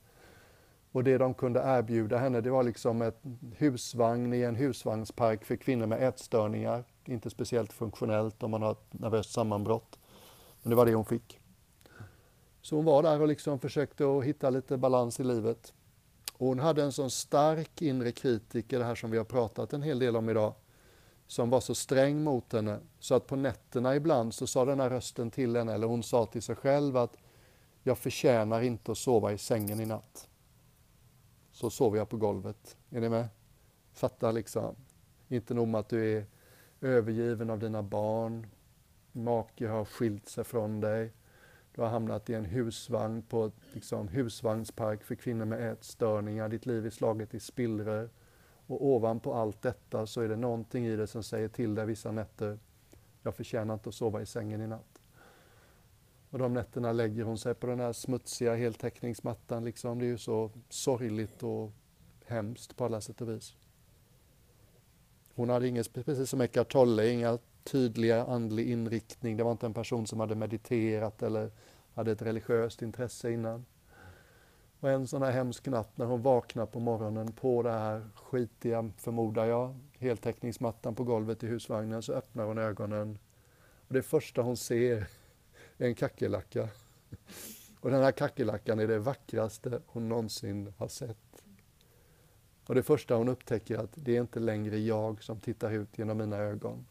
Och 0.93 1.05
det 1.05 1.19
de 1.19 1.35
kunde 1.35 1.61
erbjuda 1.61 2.19
henne 2.19 2.41
det 2.41 2.51
var 2.51 2.63
liksom 2.63 3.03
ett 3.03 3.23
husvagn 3.57 4.35
i 4.35 4.43
en 4.43 4.57
husvagnspark 4.57 5.45
för 5.45 5.57
kvinnor 5.57 5.87
med 5.87 6.09
ätstörningar. 6.09 6.85
Inte 7.05 7.31
speciellt 7.31 7.73
funktionellt 7.73 8.43
om 8.43 8.51
man 8.51 8.63
har 8.63 8.73
ett 8.73 8.93
nervöst 8.93 9.33
sammanbrott. 9.33 9.99
Men 10.63 10.71
det 10.71 10.77
var 10.77 10.87
det 10.87 10.95
hon 10.95 11.05
fick. 11.05 11.41
Så 12.61 12.77
hon 12.77 12.85
var 12.85 13.03
där 13.03 13.21
och 13.21 13.29
liksom 13.29 13.59
försökte 13.59 14.05
att 14.05 14.25
hitta 14.25 14.51
lite 14.51 14.77
balans 14.77 15.21
i 15.21 15.25
livet. 15.25 15.73
Och 16.33 16.47
hon 16.47 16.59
hade 16.59 16.83
en 16.83 16.93
sån 16.93 17.11
stark 17.11 17.83
inre 17.83 18.13
kritiker, 18.13 18.79
det 18.79 18.85
här 18.85 18.95
som 18.95 19.11
vi 19.11 19.19
har 19.19 19.25
pratat 19.25 19.73
en 19.73 19.83
hel 19.83 19.99
del 19.99 20.17
om 20.17 20.29
idag, 20.29 20.55
som 21.27 21.51
var 21.51 21.61
så 21.61 21.75
sträng 21.75 22.23
mot 22.23 22.53
henne 22.53 22.81
så 22.99 23.15
att 23.15 23.27
på 23.27 23.37
nätterna 23.37 23.97
ibland 23.97 24.35
så 24.35 24.47
sa 24.47 24.65
den 24.65 24.81
här 24.81 24.91
rösten 24.91 25.31
till 25.31 25.57
henne, 25.57 25.75
eller 25.75 25.87
hon 25.87 26.03
sa 26.03 26.27
till 26.27 26.43
sig 26.43 26.57
själv 26.57 26.97
att 26.97 27.17
jag 27.83 27.99
förtjänar 27.99 28.61
inte 28.61 28.93
att 28.93 28.99
sova 28.99 29.33
i 29.33 29.39
sängen 29.39 29.81
i 29.81 29.87
natt. 29.87 30.29
Så 31.53 31.71
sover 31.71 31.99
jag 31.99 32.09
på 32.09 32.17
golvet. 32.17 32.77
Är 32.91 33.01
ni 33.01 33.09
med? 33.09 33.29
Fatta 33.93 34.31
liksom. 34.31 34.77
Inte 35.29 35.55
nog 35.55 35.69
med 35.69 35.79
att 35.79 35.89
du 35.89 36.17
är 36.19 36.27
övergiven 36.81 37.51
av 37.51 37.59
dina 37.59 37.83
barn, 37.83 38.47
make 39.13 39.69
har 39.69 39.85
skilt 39.85 40.29
sig 40.29 40.45
från 40.45 40.81
dig, 40.81 41.13
du 41.75 41.83
har 41.83 41.89
hamnat 41.89 42.31
i 42.31 42.35
en 42.35 42.45
husvagn 42.45 43.23
på 43.23 43.53
liksom, 43.73 44.09
husvagnspark 44.09 45.05
för 45.05 45.15
kvinnor 45.15 45.45
med 45.45 45.73
ätstörningar, 45.73 46.49
ditt 46.49 46.67
liv 46.67 46.87
är 46.87 46.91
slaget 46.91 47.35
i 47.35 47.41
spillror 47.41 48.11
och 48.67 48.87
ovanpå 48.87 49.35
allt 49.35 49.63
detta 49.63 50.07
så 50.07 50.21
är 50.21 50.29
det 50.29 50.37
någonting 50.37 50.87
i 50.87 50.97
det 50.97 51.07
som 51.07 51.23
säger 51.23 51.49
till 51.49 51.75
dig 51.75 51.87
vissa 51.87 52.13
nätter, 52.13 52.59
jag 53.23 53.35
förtjänar 53.35 53.75
inte 53.75 53.89
att 53.89 53.95
sova 53.95 54.23
i 54.23 54.27
sängen 54.27 54.61
i 54.61 54.67
natt. 54.67 55.03
Och 56.31 56.39
de 56.39 56.55
nätterna 56.55 56.93
lägger 56.93 57.25
hon 57.25 57.39
sig 57.39 57.55
på 57.55 57.67
den 57.67 57.81
här 57.81 57.93
smutsiga 57.93 58.55
heltäckningsmattan. 58.55 59.65
Liksom. 59.65 59.99
Det 59.99 60.05
är 60.05 60.09
ju 60.09 60.19
så 60.19 60.51
sorgligt 60.69 61.43
och 61.43 61.73
hemskt 62.27 62.77
på 62.77 62.85
alla 62.85 63.01
sätt 63.01 63.21
och 63.21 63.29
vis. 63.29 63.55
Hon 65.35 65.49
hade 65.49 65.69
ingen, 65.69 65.85
precis 65.85 66.31
som 66.31 66.41
Eckart 66.41 66.73
Tolle, 66.73 67.09
inga 67.11 67.39
tydliga 67.65 68.25
andlig 68.25 68.71
inriktning. 68.71 69.37
Det 69.37 69.45
var 69.45 69.53
inte 69.53 69.67
en 69.67 69.75
person 69.75 70.07
som 70.07 70.21
hade 70.21 70.35
mediterat 70.35 71.23
eller 71.23 71.51
hade 71.95 72.13
ett 72.13 72.23
religiöst 72.23 72.83
intresse 72.83 73.33
innan. 73.33 73.65
Och 74.83 74.91
en 74.91 75.07
sån 75.07 75.23
här 75.23 75.31
hemsk 75.31 75.67
natt 75.67 75.99
när 75.99 76.07
hon 76.07 76.23
vaknar 76.23 76.67
på 76.67 76.81
morgonen 76.81 77.33
på 77.33 77.63
det 77.63 77.71
här 77.71 78.09
skitiga, 78.15 78.91
förmodar 78.97 79.45
jag, 79.45 79.79
heltäckningsmattan 79.99 80.95
på 80.95 81.05
golvet 81.05 81.43
i 81.43 81.47
husvagnen 81.47 82.03
så 82.03 82.13
öppnar 82.13 82.45
hon 82.45 82.59
ögonen. 82.59 83.19
Och 83.89 83.95
det 83.95 84.03
första 84.03 84.43
hon 84.43 84.57
ser 84.57 84.97
är 85.79 85.87
en 85.87 85.95
kackerlacka. 85.95 86.69
Och 87.81 87.91
den 87.91 88.03
här 88.03 88.13
kackerlackan 88.13 88.79
är 88.79 88.87
det 88.87 88.99
vackraste 88.99 89.83
hon 89.87 90.09
någonsin 90.09 90.73
har 90.77 90.89
sett. 90.89 91.45
Och 92.67 92.75
det 92.75 92.83
första 92.83 93.15
hon 93.15 93.29
upptäcker 93.29 93.75
är 93.75 93.83
att 93.83 93.95
det 93.95 94.17
är 94.17 94.21
inte 94.21 94.41
längre 94.41 94.79
jag 94.79 95.23
som 95.23 95.41
tittar 95.41 95.71
ut 95.71 95.99
genom 95.99 96.19
mina 96.19 96.37
ögon. 96.37 96.87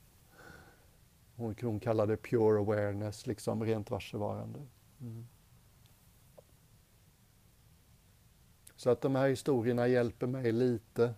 Hon, 1.36 1.56
hon 1.62 1.80
kallar 1.80 2.08
det 2.08 2.18
pure 2.18 2.60
awareness, 2.60 3.28
liksom 3.28 3.64
rent 3.64 3.92
varsevarande. 3.92 4.60
Mm. 5.02 5.28
Så 8.82 8.90
att 8.90 9.02
de 9.02 9.16
här 9.16 9.30
historierna 9.30 9.88
hjälper 9.88 10.28
mig 10.28 10.52
lite. 10.52 11.14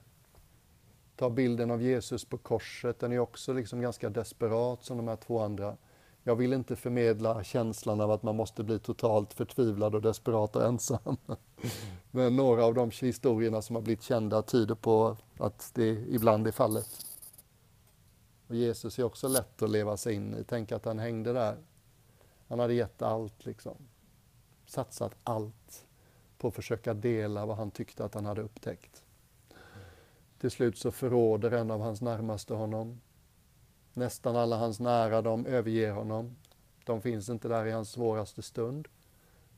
Ta 1.16 1.30
bilden 1.30 1.72
av 1.72 1.82
Jesus 1.82 2.26
på 2.26 2.38
korset, 2.38 3.00
den 3.00 3.12
är 3.12 3.20
också 3.20 3.54
liksom 3.54 3.82
ganska 3.82 4.10
desperat 4.10 4.84
som 4.84 4.98
de 4.98 5.08
här 5.08 5.16
två 5.16 5.40
andra. 5.40 5.78
Jag 6.24 6.36
vill 6.36 6.54
inte 6.54 6.76
förmedla 6.76 7.44
känslan 7.44 8.02
av 8.02 8.12
att 8.12 8.24
man 8.24 8.36
måste 8.36 8.64
bli 8.64 8.80
totalt 8.80 9.34
förtvivlad 9.34 9.96
och 9.96 10.02
desperat 10.02 10.56
och 10.56 10.66
ensam. 10.66 11.18
Men 12.12 12.36
några 12.36 12.66
av 12.66 12.74
de 12.74 12.92
historierna 13.02 13.62
som 13.62 13.76
har 13.76 13.84
blivit 13.84 14.04
kända 14.04 14.42
tyder 14.42 14.76
på 14.76 15.18
att 15.38 15.72
det 15.74 15.90
ibland 15.90 16.48
är 16.48 16.52
fallet. 16.52 17.06
Och 18.48 18.56
Jesus 18.56 19.00
är 19.00 19.04
också 19.04 19.28
lätt 19.28 19.62
att 19.62 19.70
leva 19.70 19.98
sig 19.98 20.14
in 20.14 20.34
i. 20.34 20.44
Tänk 20.44 20.72
att 20.72 20.86
han 20.86 21.00
hängde 21.00 21.34
där. 21.34 21.58
Han 22.48 22.60
hade 22.60 22.74
gett 22.74 23.02
allt, 23.02 23.46
liksom. 23.46 23.78
Satsat 24.66 25.16
allt 25.24 25.86
på 26.44 26.48
att 26.48 26.56
försöka 26.56 26.94
dela 26.94 27.46
vad 27.46 27.58
han 27.58 27.72
tyckte 27.72 28.06
att 28.06 28.14
han 28.14 28.26
hade 28.26 28.42
upptäckt. 28.42 29.04
Till 30.40 30.52
slut 30.52 30.78
så 30.78 30.92
förråder 30.92 31.52
en 31.52 31.72
av 31.72 31.82
hans 31.82 32.02
närmaste 32.02 32.54
honom. 32.54 33.02
Nästan 33.94 34.36
alla 34.36 34.58
hans 34.58 34.80
nära, 34.80 35.22
de 35.22 35.46
överger 35.46 35.92
honom. 35.92 36.36
De 36.86 37.02
finns 37.02 37.30
inte 37.30 37.48
där 37.48 37.66
i 37.66 37.72
hans 37.72 37.92
svåraste 37.92 38.42
stund. 38.42 38.88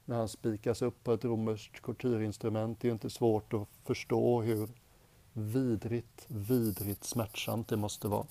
När 0.05 0.15
han 0.15 0.27
spikas 0.27 0.81
upp 0.81 1.03
på 1.03 1.13
ett 1.13 1.25
romerskt 1.25 1.83
tortyrinstrument, 1.83 2.79
det 2.81 2.87
är 2.87 2.91
inte 2.91 3.09
svårt 3.09 3.53
att 3.53 3.67
förstå 3.83 4.41
hur 4.41 4.69
vidrigt, 5.33 6.25
vidrigt 6.27 7.03
smärtsamt 7.03 7.67
det 7.67 7.77
måste 7.77 8.07
vara 8.07 8.27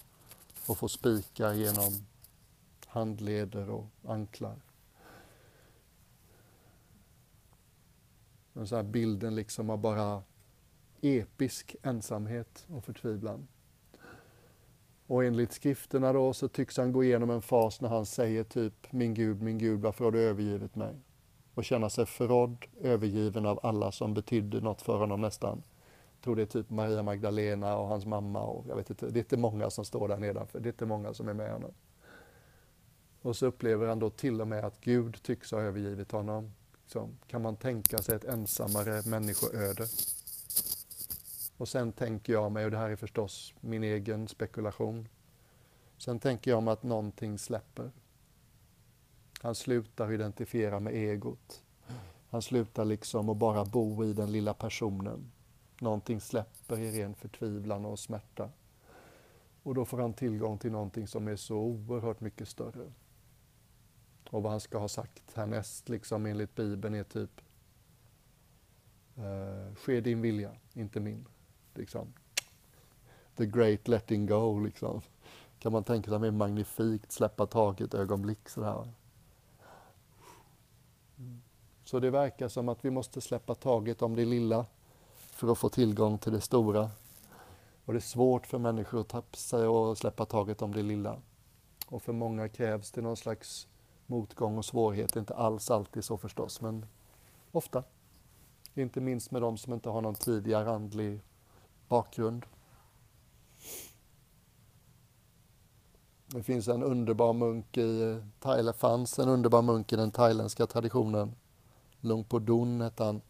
att 0.68 0.78
få 0.78 0.88
spikar 0.88 1.52
genom 1.52 2.06
handleder 2.86 3.70
och 3.70 3.86
anklar. 4.04 4.56
Den 8.54 8.66
så 8.66 8.76
här 8.76 8.82
bilden 8.82 9.34
liksom 9.34 9.70
av 9.70 9.78
bara 9.78 10.22
episk 11.00 11.76
ensamhet 11.82 12.66
och 12.68 12.84
förtvivlan. 12.84 13.48
Och 15.06 15.24
enligt 15.24 15.52
skrifterna 15.52 16.12
då 16.12 16.32
så 16.32 16.48
tycks 16.48 16.76
han 16.76 16.92
gå 16.92 17.04
igenom 17.04 17.30
en 17.30 17.42
fas 17.42 17.80
när 17.80 17.88
han 17.88 18.06
säger 18.06 18.44
typ 18.44 18.92
Min 18.92 19.14
Gud, 19.14 19.42
min 19.42 19.58
Gud, 19.58 19.80
varför 19.80 20.04
har 20.04 20.12
du 20.12 20.20
övergivit 20.20 20.74
mig? 20.74 20.94
Och 21.54 21.64
känna 21.64 21.90
sig 21.90 22.06
förrådd, 22.06 22.64
övergiven 22.80 23.46
av 23.46 23.60
alla 23.62 23.92
som 23.92 24.14
betydde 24.14 24.60
något 24.60 24.82
för 24.82 24.98
honom 24.98 25.20
nästan. 25.20 25.62
Jag 26.12 26.24
tror 26.24 26.36
det 26.36 26.42
är 26.42 26.46
typ 26.46 26.70
Maria 26.70 27.02
Magdalena 27.02 27.76
och 27.76 27.88
hans 27.88 28.06
mamma 28.06 28.42
och 28.42 28.64
jag 28.68 28.76
vet 28.76 28.90
inte, 28.90 29.06
det 29.06 29.18
är 29.18 29.22
inte 29.22 29.36
många 29.36 29.70
som 29.70 29.84
står 29.84 30.08
där 30.08 30.16
nedanför, 30.16 30.60
det 30.60 30.68
är 30.68 30.72
inte 30.72 30.86
många 30.86 31.14
som 31.14 31.28
är 31.28 31.34
med 31.34 31.52
honom. 31.52 31.72
Och 33.22 33.36
så 33.36 33.46
upplever 33.46 33.86
han 33.86 33.98
då 33.98 34.10
till 34.10 34.40
och 34.40 34.48
med 34.48 34.64
att 34.64 34.80
Gud 34.80 35.22
tycks 35.22 35.52
ha 35.52 35.60
övergivit 35.60 36.12
honom. 36.12 36.52
Liksom, 36.84 37.18
kan 37.26 37.42
man 37.42 37.56
tänka 37.56 37.98
sig 37.98 38.16
ett 38.16 38.24
ensammare 38.24 39.02
människoöde? 39.06 39.86
Och 41.56 41.68
sen 41.68 41.92
tänker 41.92 42.32
jag 42.32 42.52
mig, 42.52 42.64
och 42.64 42.70
det 42.70 42.78
här 42.78 42.90
är 42.90 42.96
förstås 42.96 43.54
min 43.60 43.84
egen 43.84 44.28
spekulation, 44.28 45.08
sen 45.98 46.18
tänker 46.18 46.50
jag 46.50 46.62
mig 46.62 46.72
att 46.72 46.82
någonting 46.82 47.38
släpper. 47.38 47.90
Han 49.40 49.54
slutar 49.54 50.12
identifiera 50.12 50.80
med 50.80 50.94
egot. 50.94 51.62
Han 52.30 52.42
slutar 52.42 52.84
liksom 52.84 53.28
att 53.28 53.36
bara 53.36 53.64
bo 53.64 54.04
i 54.04 54.12
den 54.12 54.32
lilla 54.32 54.54
personen. 54.54 55.32
Någonting 55.80 56.20
släpper 56.20 56.78
i 56.78 57.02
ren 57.02 57.14
förtvivlan 57.14 57.84
och 57.84 57.98
smärta. 57.98 58.50
Och 59.62 59.74
då 59.74 59.84
får 59.84 59.98
han 59.98 60.14
tillgång 60.14 60.58
till 60.58 60.72
någonting 60.72 61.06
som 61.06 61.28
är 61.28 61.36
så 61.36 61.56
oerhört 61.56 62.20
mycket 62.20 62.48
större. 62.48 62.92
Och 64.34 64.42
vad 64.42 64.52
han 64.52 64.60
ska 64.60 64.78
ha 64.78 64.88
sagt 64.88 65.34
härnäst, 65.34 65.88
liksom 65.88 66.26
enligt 66.26 66.54
Bibeln, 66.54 66.94
är 66.94 67.04
typ 67.04 67.40
uh, 69.18 69.74
Ske 69.74 70.00
din 70.00 70.20
vilja, 70.20 70.50
inte 70.72 71.00
min. 71.00 71.26
Liksom. 71.74 72.12
The 73.36 73.46
great 73.46 73.88
letting 73.88 74.26
go, 74.26 74.58
liksom. 74.58 75.00
Kan 75.58 75.72
man 75.72 75.84
tänka 75.84 76.10
sig 76.10 76.18
mer 76.18 76.30
magnifikt 76.30 77.12
släppa 77.12 77.46
taget 77.46 77.94
ögonblick 77.94 78.48
sådär. 78.48 78.88
Mm. 81.18 81.42
Så 81.84 82.00
det 82.00 82.10
verkar 82.10 82.48
som 82.48 82.68
att 82.68 82.84
vi 82.84 82.90
måste 82.90 83.20
släppa 83.20 83.54
taget 83.54 84.02
om 84.02 84.16
det 84.16 84.24
lilla 84.24 84.66
för 85.16 85.52
att 85.52 85.58
få 85.58 85.68
tillgång 85.68 86.18
till 86.18 86.32
det 86.32 86.40
stora. 86.40 86.90
Och 87.84 87.92
det 87.92 87.98
är 87.98 88.00
svårt 88.00 88.46
för 88.46 88.58
människor 88.58 89.00
att 89.00 89.08
tapsa 89.08 89.70
och 89.70 89.98
släppa 89.98 90.24
taget 90.24 90.62
om 90.62 90.72
det 90.74 90.82
lilla. 90.82 91.20
Och 91.86 92.02
för 92.02 92.12
många 92.12 92.48
krävs 92.48 92.90
det 92.90 93.00
någon 93.00 93.16
slags 93.16 93.68
motgång 94.14 94.58
och 94.58 94.64
svårighet. 94.64 95.16
Inte 95.16 95.34
alls 95.34 95.70
alltid 95.70 96.04
så 96.04 96.16
förstås, 96.16 96.60
men 96.60 96.86
ofta. 97.52 97.84
Inte 98.74 99.00
minst 99.00 99.30
med 99.30 99.42
de 99.42 99.58
som 99.58 99.72
inte 99.72 99.88
har 99.88 100.00
någon 100.00 100.14
tidigare 100.14 100.70
andlig 100.70 101.20
bakgrund. 101.88 102.46
Det 106.26 106.42
finns 106.42 106.68
en 106.68 106.82
underbar 106.82 107.32
munk 107.32 107.76
i 107.76 108.02
eh, 108.02 108.16
Thailand, 108.40 108.76
fanns 108.76 109.18
en 109.18 109.28
underbar 109.28 109.62
munk 109.62 109.92
i 109.92 109.96
den 109.96 110.10
thailändska 110.10 110.66
traditionen. 110.66 111.34
Lung 112.00 112.24
Podun 112.24 112.80
hette 112.80 113.04
han. 113.04 113.20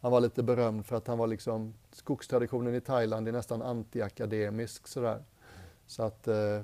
Han 0.00 0.12
var 0.12 0.20
lite 0.20 0.42
berömd 0.42 0.86
för 0.86 0.96
att 0.96 1.06
han 1.06 1.18
var 1.18 1.26
liksom, 1.26 1.74
skogstraditionen 1.92 2.74
i 2.74 2.80
Thailand 2.80 3.28
är 3.28 3.32
nästan 3.32 3.62
antiakademisk 3.62 4.86
sådär. 4.86 5.24
Så 5.86 6.02
att 6.02 6.28
eh, 6.28 6.62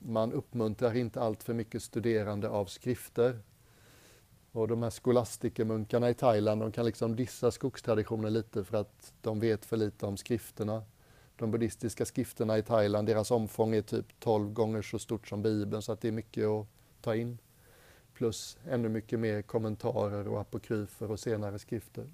man 0.00 0.32
uppmuntrar 0.32 0.96
inte 0.96 1.20
allt 1.20 1.42
för 1.42 1.54
mycket 1.54 1.82
studerande 1.82 2.48
av 2.48 2.66
skrifter. 2.66 3.40
Och 4.52 4.68
de 4.68 4.82
här 4.82 4.90
skolastikermunkarna 4.90 6.10
i 6.10 6.14
Thailand, 6.14 6.60
de 6.60 6.72
kan 6.72 6.84
liksom 6.84 7.16
dissa 7.16 7.50
skogstraditionen 7.50 8.32
lite 8.32 8.64
för 8.64 8.76
att 8.76 9.12
de 9.20 9.40
vet 9.40 9.64
för 9.64 9.76
lite 9.76 10.06
om 10.06 10.16
skrifterna. 10.16 10.82
De 11.36 11.50
buddhistiska 11.50 12.04
skrifterna 12.04 12.58
i 12.58 12.62
Thailand, 12.62 13.08
deras 13.08 13.30
omfång 13.30 13.74
är 13.74 13.82
typ 13.82 14.20
12 14.20 14.52
gånger 14.52 14.82
så 14.82 14.98
stort 14.98 15.28
som 15.28 15.42
Bibeln, 15.42 15.82
så 15.82 15.92
att 15.92 16.00
det 16.00 16.08
är 16.08 16.12
mycket 16.12 16.46
att 16.46 16.66
ta 17.00 17.14
in. 17.14 17.38
Plus 18.14 18.58
ännu 18.68 18.88
mycket 18.88 19.20
mer 19.20 19.42
kommentarer 19.42 20.28
och 20.28 20.40
apokryfer 20.40 21.10
och 21.10 21.20
senare 21.20 21.58
skrifter. 21.58 22.10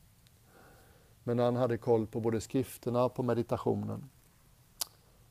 Men 1.23 1.38
han 1.38 1.56
hade 1.56 1.78
koll 1.78 2.06
på 2.06 2.20
både 2.20 2.40
skrifterna 2.40 3.04
och 3.04 3.14
på 3.14 3.23
meditationen. 3.23 4.11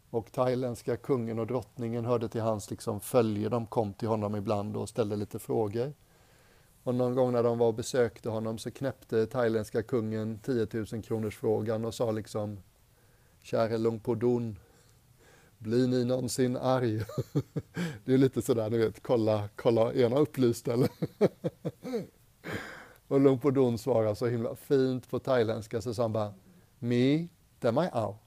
Och 0.09 0.31
thailändska 0.31 0.97
kungen 0.97 1.39
och 1.39 1.47
drottningen 1.47 2.05
hörde 2.05 2.29
till 2.29 2.41
hans 2.41 2.69
liksom 2.69 2.99
följe. 2.99 3.49
De 3.49 3.65
kom 3.65 3.93
till 3.93 4.07
honom 4.07 4.35
ibland 4.35 4.77
och 4.77 4.89
ställde 4.89 5.15
lite 5.15 5.39
frågor. 5.39 5.93
Och 6.83 6.95
någon 6.95 7.15
gång 7.15 7.31
när 7.31 7.43
de 7.43 7.57
var 7.57 7.67
och 7.67 7.73
besökte 7.73 8.29
honom 8.29 8.57
så 8.57 8.71
knäppte 8.71 9.25
thailändska 9.25 9.83
kungen 9.83 10.39
10 10.39 10.67
000 10.73 10.85
kronors 11.03 11.37
frågan 11.37 11.85
och 11.85 11.93
sa 11.93 12.11
liksom 12.11 12.59
Käre 13.41 13.77
Lung 13.77 13.99
Podun, 13.99 14.59
blir 15.57 15.87
ni 15.87 16.05
någonsin 16.05 16.57
arg? 16.57 16.97
Det 18.05 18.13
är 18.13 18.17
lite 18.17 18.41
sådär, 18.41 18.69
ni 18.69 18.77
vet, 18.77 19.03
kolla, 19.03 19.49
kolla, 19.55 19.93
är 19.93 20.03
han 20.03 20.13
upplyst 20.13 20.67
eller? 20.67 20.89
Och 23.07 23.19
Lungpodon 23.19 23.77
svarar 23.77 24.15
så 24.15 24.27
himla 24.27 24.55
fint 24.55 25.09
på 25.09 25.19
thailändska 25.19 25.81
så 25.81 25.93
sa 25.93 26.01
han 26.01 26.13
bara 26.13 26.33
Mi, 26.79 27.29
demai 27.59 27.89
ao. 27.93 28.17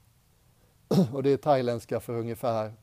Och 1.13 1.23
det 1.23 1.29
är 1.29 1.37
thailändska 1.37 1.99
för 1.99 2.13
ungefär 2.13 2.73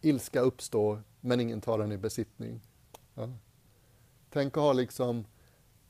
Ilska 0.00 0.40
uppstår, 0.40 1.02
men 1.20 1.40
ingen 1.40 1.60
tar 1.60 1.78
den 1.78 1.92
i 1.92 1.96
besittning. 1.96 2.60
Ja. 3.14 3.28
Tänk 4.30 4.56
att 4.56 4.62
ha 4.62 4.72
liksom 4.72 5.24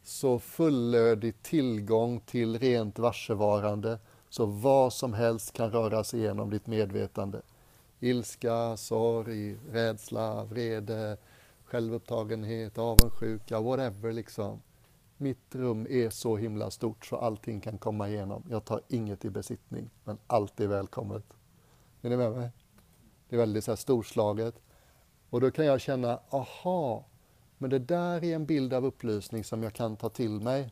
så 0.02 0.38
fullödig 0.38 1.42
tillgång 1.42 2.20
till 2.20 2.58
rent 2.58 2.98
varsevarande 2.98 3.98
så 4.28 4.46
vad 4.46 4.92
som 4.92 5.14
helst 5.14 5.52
kan 5.52 5.70
röra 5.70 6.04
sig 6.04 6.20
igenom 6.20 6.50
ditt 6.50 6.66
medvetande. 6.66 7.42
Ilska, 8.00 8.76
sorg, 8.76 9.56
rädsla, 9.70 10.44
vrede, 10.44 11.16
självupptagenhet, 11.64 12.78
avundsjuka, 12.78 13.60
whatever 13.60 14.12
liksom 14.12 14.62
mitt 15.22 15.54
rum 15.54 15.86
är 15.90 16.10
så 16.10 16.36
himla 16.36 16.70
stort 16.70 17.06
så 17.06 17.16
allting 17.16 17.60
kan 17.60 17.78
komma 17.78 18.08
igenom. 18.08 18.42
Jag 18.50 18.64
tar 18.64 18.80
inget 18.88 19.24
i 19.24 19.30
besittning, 19.30 19.90
men 20.04 20.18
allt 20.26 20.60
är 20.60 20.66
välkommet. 20.66 21.24
Är 22.02 22.10
ni 22.10 22.16
med 22.16 22.32
mig? 22.32 22.50
Det 23.28 23.36
är 23.36 23.38
väldigt 23.38 23.64
så 23.64 23.70
här 23.70 23.76
storslaget. 23.76 24.54
Och 25.30 25.40
då 25.40 25.50
kan 25.50 25.66
jag 25.66 25.80
känna, 25.80 26.20
aha, 26.30 27.04
men 27.58 27.70
det 27.70 27.78
där 27.78 28.24
är 28.24 28.34
en 28.34 28.46
bild 28.46 28.74
av 28.74 28.84
upplysning 28.84 29.44
som 29.44 29.62
jag 29.62 29.72
kan 29.72 29.96
ta 29.96 30.08
till 30.08 30.40
mig. 30.40 30.70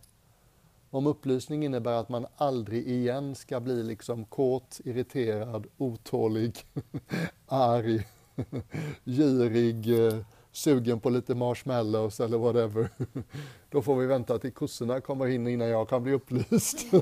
Om 0.90 1.06
upplysning 1.06 1.64
innebär 1.64 1.92
att 1.92 2.08
man 2.08 2.26
aldrig 2.36 2.88
igen 2.88 3.34
ska 3.34 3.60
bli 3.60 3.82
liksom 3.82 4.24
kåt, 4.24 4.80
irriterad, 4.84 5.66
otålig, 5.76 6.58
arg, 7.46 8.06
girig, 9.04 10.06
eh, 10.06 10.24
sugen 10.52 11.00
på 11.00 11.10
lite 11.10 11.34
marshmallows 11.34 12.20
eller 12.20 12.38
whatever. 12.38 12.88
Då 13.70 13.82
får 13.82 13.96
vi 13.96 14.06
vänta 14.06 14.38
till 14.38 14.52
kossorna 14.52 15.00
kommer 15.00 15.26
in 15.26 15.46
innan 15.46 15.68
jag 15.68 15.88
kan 15.88 16.02
bli 16.02 16.12
upplyst. 16.12 16.86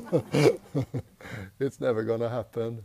It's 1.57 1.81
never 1.81 2.03
gonna 2.03 2.29
happen. 2.29 2.83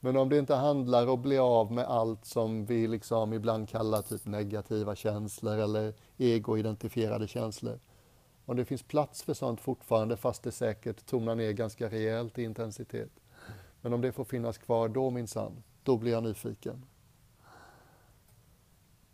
Men 0.00 0.16
om 0.16 0.28
det 0.28 0.38
inte 0.38 0.54
handlar 0.54 1.06
om 1.06 1.14
att 1.14 1.20
bli 1.20 1.38
av 1.38 1.72
med 1.72 1.84
allt 1.84 2.24
som 2.24 2.66
vi 2.66 2.86
liksom 2.88 3.32
ibland 3.32 3.68
kallar 3.68 4.02
typ 4.02 4.26
negativa 4.26 4.94
känslor 4.94 5.58
eller 5.58 5.94
egoidentifierade 6.18 7.28
känslor. 7.28 7.80
Om 8.44 8.56
det 8.56 8.64
finns 8.64 8.82
plats 8.82 9.22
för 9.22 9.34
sånt 9.34 9.60
fortfarande 9.60 10.16
fast 10.16 10.42
det 10.42 10.52
säkert 10.52 11.06
tonar 11.06 11.34
ner 11.34 11.52
ganska 11.52 11.88
rejält 11.88 12.38
i 12.38 12.42
intensitet. 12.42 13.10
Men 13.80 13.92
om 13.92 14.00
det 14.00 14.12
får 14.12 14.24
finnas 14.24 14.58
kvar 14.58 14.88
då 14.88 15.10
minsann, 15.10 15.62
då 15.82 15.96
blir 15.96 16.12
jag 16.12 16.22
nyfiken. 16.22 16.84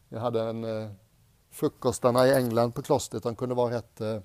Jag 0.09 0.21
hade 0.21 0.43
en 0.43 0.65
eh, 0.65 0.91
frukostarna 1.51 2.27
i 2.27 2.35
England 2.35 2.73
på 2.73 2.83
klostret, 2.83 3.23
de 3.23 3.37
kunde 3.37 3.55
vara 3.55 3.75
rätt, 3.75 4.01
eh, 4.01 4.21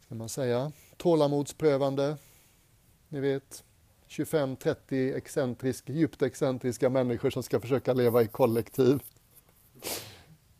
ska 0.00 0.14
man 0.14 0.28
säga, 0.28 0.72
tålamodsprövande. 0.96 2.16
Ni 3.08 3.20
vet, 3.20 3.64
25-30 4.08 5.16
excentrisk, 5.16 5.88
djupt 5.88 6.22
excentriska 6.22 6.90
människor 6.90 7.30
som 7.30 7.42
ska 7.42 7.60
försöka 7.60 7.92
leva 7.92 8.22
i 8.22 8.26
kollektiv. 8.26 9.02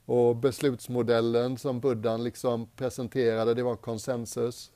Och 0.04 0.36
beslutsmodellen 0.36 1.58
som 1.58 1.80
buddhan 1.80 2.24
liksom 2.24 2.68
presenterade, 2.76 3.54
det 3.54 3.62
var 3.62 3.76
konsensus. 3.76 4.70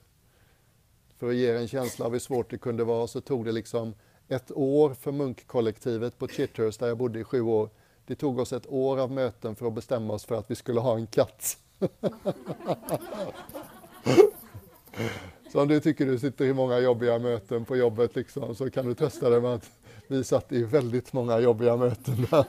För 1.16 1.28
att 1.28 1.34
ge 1.34 1.56
en 1.56 1.68
känsla 1.68 2.06
av 2.06 2.12
hur 2.12 2.18
svårt 2.18 2.50
det 2.50 2.58
kunde 2.58 2.84
vara 2.84 3.06
så 3.06 3.20
tog 3.20 3.44
det 3.44 3.52
liksom 3.52 3.94
ett 4.28 4.52
år 4.52 4.94
för 4.94 5.12
munkkollektivet 5.12 6.18
på 6.18 6.28
Chitters, 6.28 6.78
där 6.78 6.88
jag 6.88 6.98
bodde 6.98 7.20
i 7.20 7.24
sju 7.24 7.40
år. 7.40 7.70
Det 8.06 8.14
tog 8.14 8.38
oss 8.38 8.52
ett 8.52 8.66
år 8.66 9.00
av 9.00 9.10
möten 9.10 9.56
för 9.56 9.66
att 9.66 9.74
bestämma 9.74 10.14
oss 10.14 10.24
för 10.24 10.34
att 10.34 10.50
vi 10.50 10.54
skulle 10.54 10.80
ha 10.80 10.96
en 10.96 11.06
katt. 11.06 11.56
Så 15.52 15.62
om 15.62 15.68
du 15.68 15.80
tycker 15.80 16.06
du 16.06 16.18
sitter 16.18 16.44
i 16.44 16.52
många 16.52 16.78
jobbiga 16.78 17.18
möten 17.18 17.64
på 17.64 17.76
jobbet 17.76 18.16
liksom, 18.16 18.54
så 18.54 18.70
kan 18.70 18.86
du 18.86 18.94
trösta 18.94 19.30
dig 19.30 19.40
med 19.40 19.54
att 19.54 19.70
vi 20.08 20.24
satt 20.24 20.52
i 20.52 20.62
väldigt 20.62 21.12
många 21.12 21.38
jobbiga 21.38 21.76
möten 21.76 22.26
där. 22.30 22.44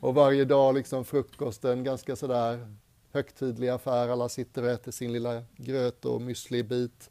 Och 0.00 0.14
varje 0.14 0.44
dag 0.44 0.74
liksom 0.74 1.04
frukosten, 1.04 1.84
ganska 1.84 2.16
sådär 2.16 2.76
högtidlig 3.12 3.68
affär, 3.68 4.08
alla 4.08 4.28
sitter 4.28 4.62
och 4.62 4.70
äter 4.70 4.92
sin 4.92 5.12
lilla 5.12 5.42
gröt 5.56 6.04
och 6.04 6.20
müslibit, 6.20 7.10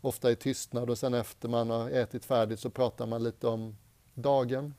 ofta 0.00 0.30
i 0.30 0.36
tystnad 0.36 0.90
och 0.90 0.98
sen 0.98 1.14
efter 1.14 1.48
man 1.48 1.70
har 1.70 1.90
ätit 1.90 2.24
färdigt 2.24 2.60
så 2.60 2.70
pratar 2.70 3.06
man 3.06 3.22
lite 3.22 3.46
om 3.46 3.76
dagen. 4.14 4.74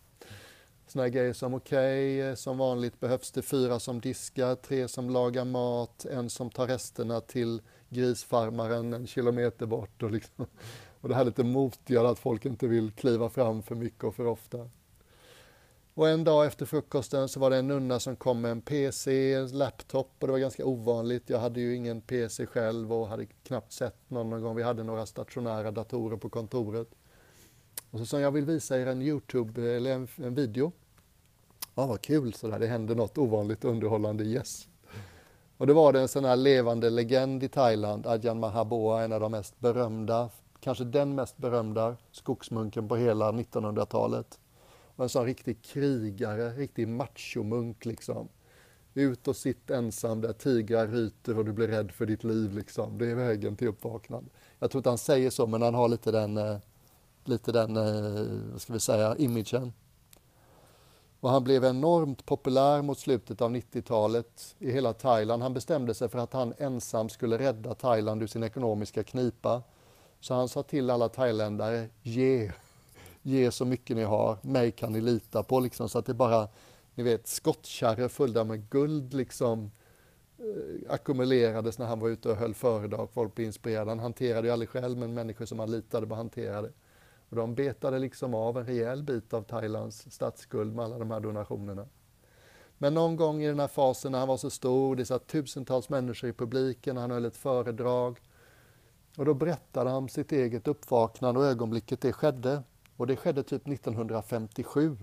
Sådana 0.89 1.09
grejer 1.09 1.33
som 1.33 1.53
okej, 1.53 2.21
okay, 2.21 2.35
som 2.35 2.57
vanligt 2.57 2.99
behövs 2.99 3.31
det 3.31 3.41
fyra 3.41 3.79
som 3.79 4.01
diskar, 4.01 4.55
tre 4.55 4.87
som 4.87 5.09
lagar 5.09 5.45
mat, 5.45 6.05
en 6.05 6.29
som 6.29 6.49
tar 6.49 6.67
resterna 6.67 7.21
till 7.21 7.61
grisfarmaren 7.89 8.93
en 8.93 9.07
kilometer 9.07 9.65
bort 9.65 10.03
och, 10.03 10.11
liksom, 10.11 10.45
och 11.01 11.09
det 11.09 11.15
här 11.15 11.25
lite 11.25 11.43
motiga 11.43 12.01
att 12.01 12.19
folk 12.19 12.45
inte 12.45 12.67
vill 12.67 12.91
kliva 12.91 13.29
fram 13.29 13.63
för 13.63 13.75
mycket 13.75 14.03
och 14.03 14.15
för 14.15 14.25
ofta. 14.25 14.69
Och 15.93 16.09
en 16.09 16.23
dag 16.23 16.45
efter 16.45 16.65
frukosten 16.65 17.29
så 17.29 17.39
var 17.39 17.49
det 17.49 17.57
en 17.57 17.67
nunna 17.67 17.99
som 17.99 18.15
kom 18.15 18.41
med 18.41 18.51
en 18.51 18.61
PC, 18.61 19.33
en 19.33 19.57
laptop 19.57 20.11
och 20.19 20.27
det 20.27 20.31
var 20.31 20.39
ganska 20.39 20.65
ovanligt. 20.65 21.29
Jag 21.29 21.39
hade 21.39 21.59
ju 21.59 21.75
ingen 21.75 22.01
PC 22.01 22.45
själv 22.45 22.93
och 22.93 23.07
hade 23.07 23.25
knappt 23.25 23.71
sett 23.71 23.97
någon, 24.07 24.29
någon 24.29 24.41
gång. 24.41 24.55
Vi 24.55 24.63
hade 24.63 24.83
några 24.83 25.05
stationära 25.05 25.71
datorer 25.71 26.17
på 26.17 26.29
kontoret. 26.29 26.87
Och 27.91 27.99
så 27.99 28.05
sa 28.05 28.19
jag 28.19 28.31
vill 28.31 28.45
visa 28.45 28.79
er 28.79 28.87
en 28.87 29.01
Youtube 29.01 29.61
eh, 29.61 29.77
eller 29.77 29.93
en, 29.93 30.07
en 30.15 30.35
video. 30.35 30.71
Ja, 31.75 31.85
vad 31.85 32.01
kul, 32.01 32.33
så 32.33 32.47
där. 32.47 32.59
det 32.59 32.67
hände 32.67 32.95
något 32.95 33.17
ovanligt 33.17 33.65
underhållande, 33.65 34.23
yes. 34.23 34.67
Och 35.57 35.67
det 35.67 35.73
var 35.73 35.93
det 35.93 36.01
en 36.01 36.07
sån 36.07 36.25
här 36.25 36.35
levande 36.35 36.89
legend 36.89 37.43
i 37.43 37.49
Thailand, 37.49 38.07
Ajahn 38.07 38.39
Mahaboa, 38.39 39.03
en 39.03 39.13
av 39.13 39.19
de 39.19 39.31
mest 39.31 39.59
berömda, 39.59 40.29
kanske 40.59 40.83
den 40.83 41.15
mest 41.15 41.37
berömda 41.37 41.95
skogsmunken 42.11 42.87
på 42.87 42.95
hela 42.95 43.31
1900-talet. 43.31 44.39
Och 44.95 45.03
en 45.03 45.09
sån 45.09 45.25
riktig 45.25 45.61
krigare, 45.61 46.49
riktig 46.49 46.87
machomunk 46.87 47.85
liksom. 47.85 48.29
Ut 48.93 49.27
och 49.27 49.35
sitt 49.35 49.69
ensam 49.69 50.21
där 50.21 50.33
tigrar 50.33 50.87
ryter 50.87 51.37
och 51.37 51.45
du 51.45 51.53
blir 51.53 51.67
rädd 51.67 51.91
för 51.91 52.05
ditt 52.05 52.23
liv 52.23 52.53
liksom. 52.53 52.97
Det 52.97 53.11
är 53.11 53.15
vägen 53.15 53.55
till 53.55 53.67
uppvaknande. 53.67 54.29
Jag 54.59 54.71
tror 54.71 54.79
inte 54.79 54.89
han 54.89 54.97
säger 54.97 55.29
så, 55.29 55.47
men 55.47 55.61
han 55.61 55.73
har 55.73 55.87
lite 55.87 56.11
den, 56.11 56.37
eh, 56.37 56.57
lite 57.25 57.51
den, 57.51 57.77
eh, 57.77 58.51
vad 58.51 58.61
ska 58.61 58.73
vi 58.73 58.79
säga, 58.79 59.15
imagen. 59.17 59.73
Och 61.21 61.29
han 61.29 61.43
blev 61.43 61.65
enormt 61.65 62.25
populär 62.25 62.81
mot 62.81 62.99
slutet 62.99 63.41
av 63.41 63.55
90-talet 63.55 64.55
i 64.59 64.71
hela 64.71 64.93
Thailand. 64.93 65.43
Han 65.43 65.53
bestämde 65.53 65.93
sig 65.93 66.09
för 66.09 66.19
att 66.19 66.33
han 66.33 66.53
ensam 66.57 67.09
skulle 67.09 67.37
rädda 67.37 67.75
Thailand 67.75 68.23
ur 68.23 68.27
sin 68.27 68.43
ekonomiska 68.43 69.03
knipa. 69.03 69.63
Så 70.19 70.33
han 70.33 70.49
sa 70.49 70.63
till 70.63 70.89
alla 70.89 71.09
thailändare, 71.09 71.87
ge, 72.01 72.51
ge 73.21 73.51
så 73.51 73.65
mycket 73.65 73.97
ni 73.97 74.03
har, 74.03 74.37
mig 74.41 74.71
kan 74.71 74.93
ni 74.93 75.01
lita 75.01 75.43
på 75.43 75.59
liksom, 75.59 75.89
så 75.89 75.99
att 75.99 76.05
det 76.05 76.13
bara, 76.13 76.47
ni 76.95 77.03
vet, 77.03 77.27
skottkärror 77.27 78.07
fulla 78.07 78.43
med 78.43 78.69
guld 78.69 79.13
liksom 79.13 79.71
eh, 80.37 80.93
ackumulerades 80.93 81.79
när 81.79 81.85
han 81.85 81.99
var 81.99 82.09
ute 82.09 82.29
och 82.29 82.35
höll 82.35 82.53
föredrag, 82.53 83.09
folk 83.13 83.35
blev 83.35 83.47
inspirerade. 83.47 83.91
Han 83.91 83.99
hanterade 83.99 84.47
ju 84.47 84.53
aldrig 84.53 84.69
själv, 84.69 84.97
men 84.97 85.13
människor 85.13 85.45
som 85.45 85.59
han 85.59 85.71
litade 85.71 86.07
på 86.07 86.15
hanterade. 86.15 86.71
Och 87.29 87.35
de 87.35 87.55
betade 87.55 87.99
liksom 87.99 88.33
av 88.33 88.57
en 88.57 88.65
rejäl 88.65 89.03
bit 89.03 89.33
av 89.33 89.41
Thailands 89.41 90.11
statsskuld 90.11 90.75
med 90.75 90.85
alla 90.85 90.99
de 90.99 91.11
här 91.11 91.19
donationerna. 91.19 91.87
Men 92.77 92.93
någon 92.93 93.15
gång 93.15 93.43
i 93.43 93.47
den 93.47 93.59
här 93.59 93.67
fasen 93.67 94.11
när 94.11 94.19
han 94.19 94.27
var 94.27 94.37
så 94.37 94.49
stor, 94.49 94.95
det 94.95 95.05
satt 95.05 95.27
tusentals 95.27 95.89
människor 95.89 96.29
i 96.29 96.33
publiken, 96.33 96.97
han 96.97 97.11
höll 97.11 97.25
ett 97.25 97.37
föredrag. 97.37 98.19
Och 99.17 99.25
då 99.25 99.33
berättade 99.33 99.89
han 99.89 100.09
sitt 100.09 100.31
eget 100.31 100.67
uppvaknande 100.67 101.39
och 101.39 101.45
ögonblicket 101.45 102.01
det 102.01 102.13
skedde. 102.13 102.63
Och 102.97 103.07
det 103.07 103.15
skedde 103.15 103.43
typ 103.43 103.67
1957. 103.67 104.97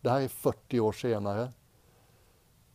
Det 0.00 0.10
här 0.10 0.20
är 0.20 0.28
40 0.28 0.80
år 0.80 0.92
senare. 0.92 1.52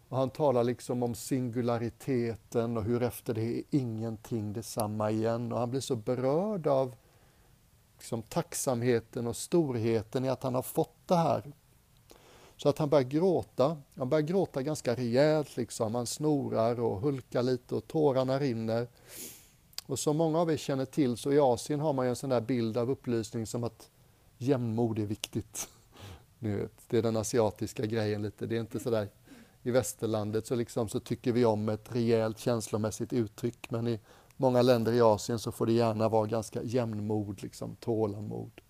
Och 0.10 0.17
han 0.17 0.30
talar 0.30 0.63
liksom 0.63 1.04
om 1.04 1.15
singulariteten 1.15 2.78
och 2.78 2.84
hur 2.84 3.04
efter 3.04 3.34
det 3.34 3.58
är 3.60 3.63
ingenting 3.69 4.54
detsamma 4.54 5.12
igen. 5.12 5.52
Och 5.52 5.60
han 5.60 5.71
blir 5.71 5.82
så 5.82 5.95
berörd 5.95 6.67
av 6.67 6.95
liksom, 8.08 8.22
tacksamheten 8.22 9.28
och 9.28 9.36
storheten 9.36 10.26
i 10.26 10.30
att 10.30 10.43
han 10.43 10.56
har 10.56 10.62
fått 10.62 11.08
det 11.08 11.15
här. 11.15 11.43
Så 12.58 12.70
att 12.70 12.78
han 12.78 12.89
börjar 12.89 13.04
gråta. 13.04 13.78
Han 13.96 14.10
börjar 14.10 14.22
gråta 14.22 14.62
ganska 14.62 14.96
rejält. 14.96 15.58
Liksom. 15.58 15.96
Han 15.96 16.08
snorar 16.08 16.80
och 16.80 17.02
hulkar 17.02 17.43
lite 17.43 17.76
och 17.76 17.88
tårarna 17.88 18.39
rinner. 18.39 18.88
Och 19.86 20.00
som 20.00 20.17
många 20.17 20.39
av 20.39 20.52
er 20.52 20.58
känner 20.58 20.86
till 20.86 21.17
så 21.17 21.34
i 21.34 21.39
Asien 21.39 21.80
har 21.80 21.93
man 21.93 22.06
ju 22.06 22.10
en 22.10 22.15
sån 22.15 22.30
där 22.30 22.41
bild 22.41 22.78
av 22.78 22.91
upplysning 22.91 23.46
som 23.46 23.63
att 23.63 23.89
jämnmod 24.38 25.00
är 25.00 25.06
viktigt. 25.06 25.70
Ni 26.39 26.56
vet, 26.56 26.72
det 26.88 26.98
är 26.98 27.02
den 27.02 27.17
asiatiska 27.17 27.86
grejen 27.86 28.22
lite. 28.22 28.46
Det 28.46 28.56
är 28.56 28.60
inte 28.60 28.80
så 28.80 28.89
där 28.89 29.10
i 29.63 29.72
västerlandet 29.72 30.48
så, 30.48 30.56
liksom, 30.56 30.89
så 30.89 31.00
tycker 31.00 31.32
vi 31.32 31.46
om 31.46 31.70
ett 31.70 31.96
rejält 31.96 32.39
känslomässigt 32.39 33.13
uttryck 33.13 33.72
men 33.72 33.88
i 33.88 34.00
många 34.38 34.62
länder 34.62 34.93
i 34.93 35.02
Asien 35.02 35.39
så 35.39 35.52
får 35.52 35.65
det 35.65 35.73
gärna 35.73 36.10
vara 36.10 36.28
ganska 36.28 36.63
jämnmod, 36.63 37.43
liksom, 37.43 37.76
tålamod. 37.76 38.62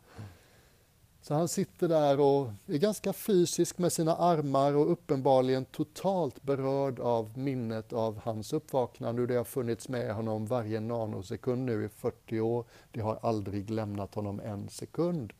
Så 1.27 1.33
han 1.33 1.47
sitter 1.47 1.87
där 1.87 2.19
och 2.19 2.49
är 2.65 2.77
ganska 2.77 3.13
fysisk 3.13 3.77
med 3.77 3.93
sina 3.93 4.15
armar 4.15 4.73
och 4.73 4.91
uppenbarligen 4.91 5.65
totalt 5.65 6.43
berörd 6.43 6.99
av 6.99 7.37
minnet 7.37 7.93
av 7.93 8.19
hans 8.23 8.53
uppvaknande. 8.53 9.27
Det 9.27 9.35
har 9.35 9.43
funnits 9.43 9.89
med 9.89 10.15
honom 10.15 10.45
varje 10.45 10.79
nanosekund 10.79 11.65
nu 11.65 11.85
i 11.85 11.89
40 11.89 12.39
år. 12.39 12.65
Det 12.91 13.01
har 13.01 13.19
aldrig 13.21 13.69
lämnat 13.69 14.15
honom 14.15 14.39
en 14.39 14.69
sekund. 14.69 15.33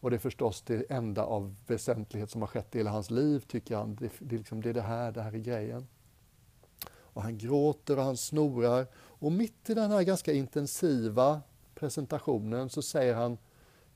Och 0.00 0.10
det 0.10 0.16
är 0.16 0.18
förstås 0.18 0.62
det 0.62 0.90
enda 0.90 1.24
av 1.24 1.54
väsentlighet 1.66 2.30
som 2.30 2.40
har 2.40 2.48
skett 2.48 2.74
i 2.74 2.78
hela 2.78 2.90
hans 2.90 3.10
liv, 3.10 3.44
tycker 3.48 3.76
han. 3.76 3.96
Det, 3.96 4.10
det, 4.18 4.36
liksom, 4.36 4.62
det 4.62 4.68
är 4.68 4.74
det 4.74 4.80
här, 4.80 5.12
det 5.12 5.22
här 5.22 5.32
är 5.32 5.38
grejen. 5.38 5.86
Och 7.16 7.22
han 7.22 7.38
gråter 7.38 7.98
och 7.98 8.04
han 8.04 8.16
snorar 8.16 8.86
och 9.18 9.32
mitt 9.32 9.70
i 9.70 9.74
den 9.74 9.90
här 9.90 10.02
ganska 10.02 10.32
intensiva 10.32 11.40
presentationen 11.74 12.70
så 12.70 12.82
säger 12.82 13.14
han, 13.14 13.38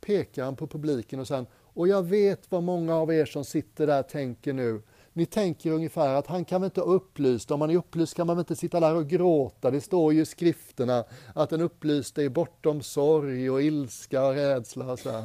pekar 0.01 0.45
han 0.45 0.57
på 0.57 0.67
publiken 0.67 1.21
och 1.21 1.29
säger 1.29 1.47
och 1.75 1.89
jag 1.89 2.03
vet 2.03 2.51
vad 2.51 2.63
många 2.63 2.97
av 2.97 3.13
er 3.13 3.25
som 3.25 3.45
sitter 3.45 3.87
där 3.87 4.03
tänker 4.03 4.53
nu, 4.53 4.83
Ni 5.13 5.27
tänker 5.27 5.71
ungefär 5.71 6.15
att 6.15 6.27
han 6.27 6.45
kan 6.45 6.61
väl 6.61 6.67
inte 6.67 6.81
upplyst, 6.81 7.51
om 7.51 7.59
man 7.59 7.71
är 7.71 7.77
upplyst 7.77 8.15
kan 8.15 8.27
man 8.27 8.37
väl 8.37 8.43
inte 8.43 8.57
sitta 8.57 8.81
där 8.81 8.95
och 8.95 9.09
gråta. 9.09 9.71
Det 9.71 9.81
står 9.81 10.13
ju 10.13 10.21
i 10.21 10.27
skrifterna 10.27 11.05
att 11.35 11.51
den 11.51 11.61
upplyste 11.61 12.23
är 12.23 12.29
bortom 12.29 12.83
sorg 12.83 13.51
och 13.51 13.63
ilska 13.63 14.27
och 14.27 14.35
rädsla. 14.35 14.93
Och 14.93 14.99
så 14.99 15.25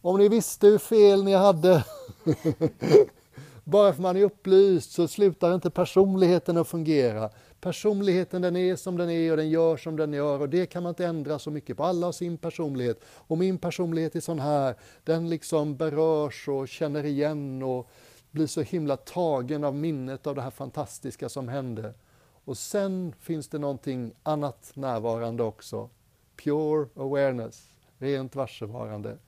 Om 0.00 0.18
ni 0.18 0.28
visste 0.28 0.66
hur 0.66 0.78
fel 0.78 1.24
ni 1.24 1.34
hade. 1.34 1.84
Bara 3.64 3.92
för 3.92 4.02
man 4.02 4.16
är 4.16 4.24
upplyst 4.24 4.92
så 4.92 5.08
slutar 5.08 5.54
inte 5.54 5.70
personligheten 5.70 6.56
att 6.56 6.68
fungera. 6.68 7.30
Personligheten 7.60 8.42
den 8.42 8.56
är 8.56 8.76
som 8.76 8.96
den 8.96 9.10
är 9.10 9.30
och 9.30 9.36
den 9.36 9.50
gör 9.50 9.76
som 9.76 9.96
den 9.96 10.12
gör 10.12 10.40
och 10.40 10.48
det 10.48 10.66
kan 10.66 10.82
man 10.82 10.90
inte 10.90 11.06
ändra 11.06 11.38
så 11.38 11.50
mycket 11.50 11.76
på. 11.76 11.84
Alla 11.84 12.06
har 12.06 12.12
sin 12.12 12.38
personlighet 12.38 13.00
och 13.04 13.38
min 13.38 13.58
personlighet 13.58 14.16
är 14.16 14.20
sån 14.20 14.40
här. 14.40 14.74
Den 15.04 15.28
liksom 15.28 15.76
berörs 15.76 16.48
och 16.48 16.68
känner 16.68 17.04
igen 17.04 17.62
och 17.62 17.90
blir 18.30 18.46
så 18.46 18.60
himla 18.60 18.96
tagen 18.96 19.64
av 19.64 19.74
minnet 19.74 20.26
av 20.26 20.34
det 20.34 20.42
här 20.42 20.50
fantastiska 20.50 21.28
som 21.28 21.48
hände. 21.48 21.94
Och 22.44 22.58
sen 22.58 23.14
finns 23.20 23.48
det 23.48 23.58
någonting 23.58 24.12
annat 24.22 24.72
närvarande 24.74 25.42
också. 25.42 25.90
Pure 26.36 26.88
awareness, 26.94 27.68
rent 27.98 28.36
varsevarande. 28.36 29.18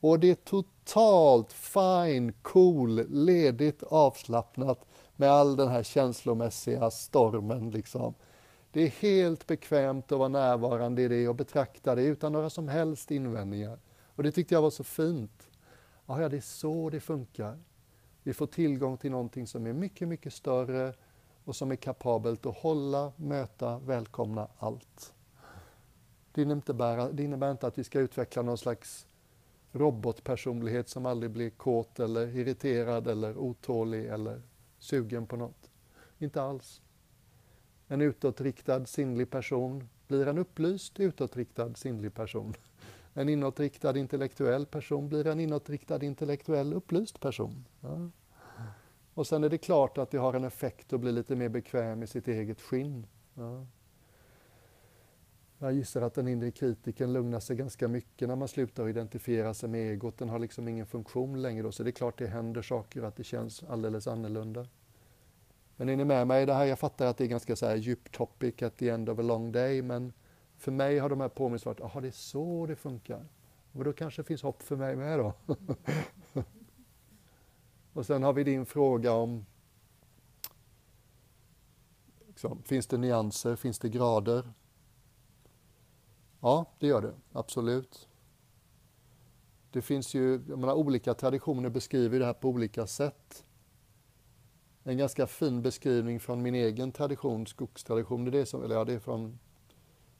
Och 0.00 0.20
det 0.20 0.30
är 0.30 0.34
totalt 0.34 1.52
fine, 1.52 2.32
cool, 2.42 3.06
ledigt, 3.08 3.82
avslappnat 3.82 4.86
med 5.16 5.30
all 5.30 5.56
den 5.56 5.68
här 5.68 5.82
känslomässiga 5.82 6.90
stormen. 6.90 7.70
Liksom. 7.70 8.14
Det 8.72 8.80
är 8.82 8.88
helt 8.88 9.46
bekvämt 9.46 10.12
att 10.12 10.18
vara 10.18 10.28
närvarande 10.28 11.02
i 11.02 11.08
det 11.08 11.28
och 11.28 11.34
betrakta 11.34 11.94
det 11.94 12.02
utan 12.02 12.32
några 12.32 12.50
som 12.50 12.68
helst 12.68 13.10
invändningar. 13.10 13.78
Och 14.04 14.22
det 14.22 14.32
tyckte 14.32 14.54
jag 14.54 14.62
var 14.62 14.70
så 14.70 14.84
fint. 14.84 15.48
Ja, 16.06 16.28
det 16.28 16.36
är 16.36 16.40
så 16.40 16.90
det 16.90 17.00
funkar. 17.00 17.58
Vi 18.22 18.34
får 18.34 18.46
tillgång 18.46 18.96
till 18.96 19.10
någonting 19.10 19.46
som 19.46 19.66
är 19.66 19.72
mycket, 19.72 20.08
mycket 20.08 20.32
större 20.32 20.94
och 21.44 21.56
som 21.56 21.70
är 21.70 21.76
kapabelt 21.76 22.46
att 22.46 22.56
hålla, 22.56 23.12
möta, 23.16 23.78
välkomna 23.78 24.48
allt. 24.58 25.14
Det 26.32 26.42
innebär, 26.42 27.12
det 27.12 27.22
innebär 27.22 27.50
inte 27.50 27.66
att 27.66 27.78
vi 27.78 27.84
ska 27.84 28.00
utveckla 28.00 28.42
någon 28.42 28.58
slags 28.58 29.06
robotpersonlighet 29.72 30.88
som 30.88 31.06
aldrig 31.06 31.30
blir 31.30 31.50
kåt 31.50 32.00
eller 32.00 32.36
irriterad 32.36 33.08
eller 33.08 33.36
otålig 33.36 34.06
eller 34.06 34.42
sugen 34.86 35.26
på 35.26 35.36
något. 35.36 35.70
Inte 36.18 36.42
alls. 36.42 36.82
En 37.88 38.00
utåtriktad 38.00 38.86
sinnlig 38.86 39.30
person 39.30 39.88
blir 40.08 40.28
en 40.28 40.38
upplyst 40.38 41.00
utåtriktad 41.00 41.74
sinnlig 41.74 42.14
person. 42.14 42.54
En 43.14 43.28
inåtriktad 43.28 43.98
intellektuell 43.98 44.66
person 44.66 45.08
blir 45.08 45.26
en 45.26 45.40
inåtriktad 45.40 46.04
intellektuell 46.04 46.72
upplyst 46.72 47.20
person. 47.20 47.64
Ja. 47.80 48.10
Och 49.14 49.26
sen 49.26 49.44
är 49.44 49.48
det 49.48 49.58
klart 49.58 49.98
att 49.98 50.10
det 50.10 50.18
har 50.18 50.34
en 50.34 50.44
effekt 50.44 50.92
att 50.92 51.00
bli 51.00 51.12
lite 51.12 51.36
mer 51.36 51.48
bekväm 51.48 52.02
i 52.02 52.06
sitt 52.06 52.28
eget 52.28 52.60
skinn. 52.60 53.06
Ja. 53.34 53.66
Jag 55.58 55.72
gissar 55.72 56.02
att 56.02 56.14
den 56.14 56.28
inre 56.28 56.50
kritiken 56.50 57.12
lugnar 57.12 57.40
sig 57.40 57.56
ganska 57.56 57.88
mycket 57.88 58.28
när 58.28 58.36
man 58.36 58.48
slutar 58.48 58.88
identifiera 58.88 59.54
sig 59.54 59.68
med 59.68 59.92
egot. 59.92 60.18
Den 60.18 60.28
har 60.28 60.38
liksom 60.38 60.68
ingen 60.68 60.86
funktion 60.86 61.42
längre 61.42 61.62
då, 61.62 61.72
så 61.72 61.82
det 61.82 61.90
är 61.90 61.92
klart 61.92 62.18
det 62.18 62.26
händer 62.26 62.62
saker 62.62 63.02
och 63.02 63.08
att 63.08 63.16
det 63.16 63.24
känns 63.24 63.64
alldeles 63.64 64.06
annorlunda. 64.06 64.66
Men 65.76 65.88
är 65.88 65.96
ni 65.96 66.04
med 66.04 66.26
mig? 66.26 66.46
Det 66.46 66.54
här, 66.54 66.64
jag 66.64 66.78
fattar 66.78 67.06
att 67.06 67.16
det 67.16 67.24
är 67.24 67.28
ganska 67.28 67.56
så 67.56 67.66
här 67.66 67.76
djup 67.76 68.12
topic 68.12 68.62
at 68.62 68.76
the 68.76 68.88
end 68.88 69.08
of 69.08 69.18
a 69.18 69.22
long 69.22 69.52
day, 69.52 69.82
men 69.82 70.12
för 70.56 70.72
mig 70.72 70.98
har 70.98 71.08
de 71.08 71.20
här 71.20 71.28
påminnelserna 71.28 71.70
varit, 71.70 71.80
jaha, 71.80 72.00
det 72.00 72.08
är 72.08 72.12
så 72.12 72.66
det 72.66 72.76
funkar. 72.76 73.26
Och 73.72 73.84
då 73.84 73.92
kanske 73.92 74.22
det 74.22 74.26
finns 74.26 74.42
hopp 74.42 74.62
för 74.62 74.76
mig 74.76 74.96
med 74.96 75.18
då. 75.18 75.32
och 77.92 78.06
sen 78.06 78.22
har 78.22 78.32
vi 78.32 78.44
din 78.44 78.66
fråga 78.66 79.12
om 79.12 79.46
liksom, 82.26 82.62
Finns 82.62 82.86
det 82.86 82.98
nyanser? 82.98 83.56
Finns 83.56 83.78
det 83.78 83.88
grader? 83.88 84.52
Ja, 86.40 86.66
det 86.78 86.86
gör 86.86 87.02
det. 87.02 87.14
Absolut. 87.32 88.08
Det 89.70 89.82
finns 89.82 90.14
ju, 90.14 90.32
jag 90.48 90.58
menar, 90.58 90.74
olika 90.74 91.14
traditioner 91.14 91.68
beskriver 91.68 92.18
det 92.18 92.26
här 92.26 92.32
på 92.32 92.48
olika 92.48 92.86
sätt. 92.86 93.44
En 94.84 94.98
ganska 94.98 95.26
fin 95.26 95.62
beskrivning 95.62 96.20
från 96.20 96.42
min 96.42 96.54
egen 96.54 96.92
tradition, 96.92 97.46
skogstradition, 97.46 98.24
det 98.24 98.30
är, 98.30 98.32
det 98.32 98.46
som, 98.46 98.64
eller 98.64 98.74
ja, 98.74 98.84
det 98.84 98.92
är 98.92 98.98
från 98.98 99.38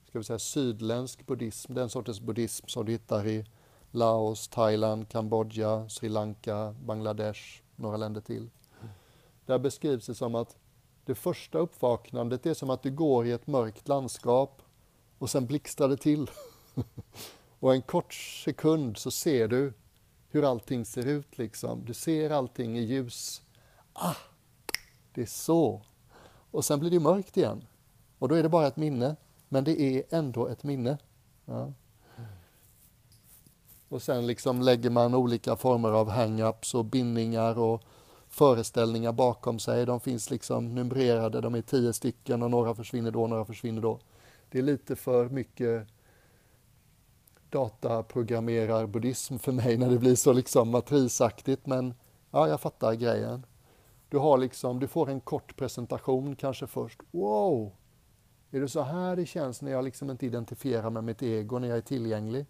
ska 0.05 0.18
vi 0.18 0.24
säga, 0.24 0.38
sydländsk 0.38 1.26
buddhism, 1.26 1.74
den 1.74 1.88
sortens 1.88 2.20
buddhism 2.20 2.66
som 2.66 2.85
du 2.85 2.92
hittar 2.92 3.26
i 3.26 3.46
Laos, 3.90 4.48
Thailand, 4.48 5.09
Kambodja, 5.09 5.88
Sri 5.88 6.09
Lanka, 6.09 6.74
Bangladesh, 6.85 7.40
några 7.76 7.96
länder 7.96 8.20
till. 8.20 8.50
Där 9.46 9.59
beskrivs 9.59 10.07
det 10.07 10.14
som 10.14 10.35
att 10.35 10.57
det 11.05 11.14
första 11.14 11.59
uppvaknandet 11.59 12.46
är 12.46 12.55
som 12.55 12.70
att 12.70 12.83
du 12.83 12.90
går 12.90 13.26
i 13.26 13.33
ett 13.33 13.46
mörkt 13.46 13.88
landskap 13.88 14.62
och 15.18 15.31
sen 15.31 15.46
blixtrar 15.46 15.88
det 15.88 15.96
till. 15.96 16.31
och 17.61 17.74
en 17.74 17.83
kort 17.83 18.14
sekund 18.14 18.96
så 18.96 19.11
ser 19.11 19.48
du 19.48 19.72
hur 20.29 20.50
allting 20.50 20.85
ser 20.85 21.07
ut. 21.07 21.38
Liksom. 21.38 21.85
Du 21.85 21.94
ser 21.94 22.31
allting 22.31 22.79
i 22.79 22.83
ljus. 22.83 23.42
Ah, 23.92 24.14
det 25.14 25.22
är 25.22 25.26
så. 25.26 25.83
Och 26.50 26.64
sen 26.64 26.81
blir 26.81 26.90
det 26.90 27.00
mörkt 27.00 27.37
igen. 27.37 27.64
Och 28.18 28.29
då 28.29 28.35
är 28.35 28.42
det 28.42 28.48
bara 28.48 28.66
ett 28.66 28.76
minne. 28.76 29.16
Men 29.48 29.64
det 29.64 29.81
är 29.81 30.02
ändå 30.11 30.46
ett 30.46 30.62
minne. 30.62 30.98
Ja. 31.44 31.72
Och 33.88 34.02
sen 34.02 34.26
liksom 34.26 34.62
lägger 34.62 34.90
man 34.90 35.14
olika 35.14 35.57
former 35.57 35.88
av 35.88 36.11
hang-ups 36.11 36.74
och 36.74 36.85
bindningar 36.85 37.59
och 37.59 37.83
föreställningar 38.29 39.12
bakom 39.12 39.59
sig. 39.59 39.87
De 39.87 40.00
finns 40.00 40.31
liksom 40.31 40.74
numrerade, 40.74 41.40
de 41.40 41.55
är 41.55 41.62
tio 41.62 41.92
stycken 41.92 42.42
och 42.42 42.50
några 42.50 42.74
försvinner 42.74 43.11
då, 43.11 43.26
några 43.26 43.44
försvinner 43.44 43.83
då. 43.83 43.98
Det 44.51 44.59
är 44.59 44.63
lite 44.63 44.97
för 44.97 45.29
mycket 45.29 45.87
dataprogrammerar-buddhism 47.51 49.39
för 49.39 49.53
mig 49.53 49.77
när 49.77 49.91
det 49.91 49.99
blir 49.99 50.15
så 50.15 50.33
liksom 50.33 50.71
matrisaktigt, 50.71 51.67
men 51.67 51.95
ja, 52.31 52.49
jag 52.49 52.61
fattar 52.61 52.95
grejen. 52.95 53.47
Du, 54.09 54.19
har 54.19 54.39
liksom, 54.39 54.81
du 54.81 54.89
får 54.89 55.11
en 55.11 55.21
kort 55.21 55.57
presentation 55.57 56.37
kanske 56.37 56.67
först. 56.67 57.01
Wow! 57.11 57.73
Är 58.51 58.61
det 58.61 58.69
så 58.69 58.83
här 58.83 59.17
det 59.17 59.27
känns 59.27 59.63
när 59.63 59.71
jag 59.71 59.85
liksom 59.85 60.11
inte 60.11 60.27
identifierar 60.27 60.91
med 60.91 61.05
mitt 61.05 61.23
ego, 61.23 61.59
när 61.59 61.69
jag 61.69 61.77
är 61.77 61.83
tillgänglig? 61.83 62.47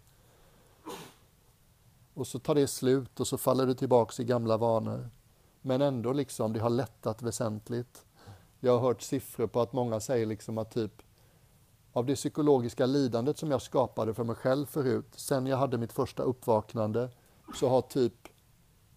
Och 2.13 2.27
så 2.27 2.39
tar 2.39 2.55
det 2.55 2.67
slut 2.67 3.19
och 3.19 3.27
så 3.27 3.37
faller 3.37 3.65
du 3.65 3.73
tillbaks 3.73 4.19
i 4.19 4.23
gamla 4.23 4.57
vanor. 4.57 5.09
Men 5.61 5.81
ändå 5.81 6.13
liksom, 6.13 6.53
det 6.53 6.59
har 6.59 6.69
lättat 6.69 7.21
väsentligt. 7.21 8.05
Jag 8.59 8.71
har 8.71 8.79
hört 8.79 9.01
siffror 9.01 9.47
på 9.47 9.61
att 9.61 9.73
många 9.73 9.99
säger 9.99 10.25
liksom 10.25 10.57
att 10.57 10.71
typ 10.71 11.01
av 11.97 12.05
det 12.05 12.15
psykologiska 12.15 12.85
lidandet 12.85 13.37
som 13.37 13.51
jag 13.51 13.61
skapade 13.61 14.13
för 14.13 14.23
mig 14.23 14.35
själv 14.35 14.65
förut, 14.65 15.05
sen 15.15 15.47
jag 15.47 15.57
hade 15.57 15.77
mitt 15.77 15.93
första 15.93 16.23
uppvaknande, 16.23 17.09
så 17.55 17.69
har 17.69 17.81
typ 17.81 18.13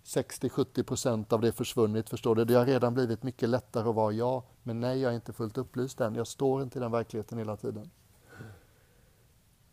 60-70 0.04 0.82
procent 0.82 1.32
av 1.32 1.40
det 1.40 1.52
försvunnit, 1.52 2.10
förstår 2.10 2.34
du? 2.34 2.44
Det 2.44 2.54
har 2.54 2.66
redan 2.66 2.94
blivit 2.94 3.22
mycket 3.22 3.48
lättare 3.48 3.88
att 3.88 3.94
vara 3.94 4.12
jag, 4.12 4.42
men 4.62 4.80
nej, 4.80 5.00
jag 5.00 5.10
är 5.10 5.14
inte 5.14 5.32
fullt 5.32 5.58
upplyst 5.58 6.00
än. 6.00 6.14
Jag 6.14 6.26
står 6.26 6.62
inte 6.62 6.78
i 6.78 6.80
den 6.80 6.92
verkligheten 6.92 7.38
hela 7.38 7.56
tiden. 7.56 7.90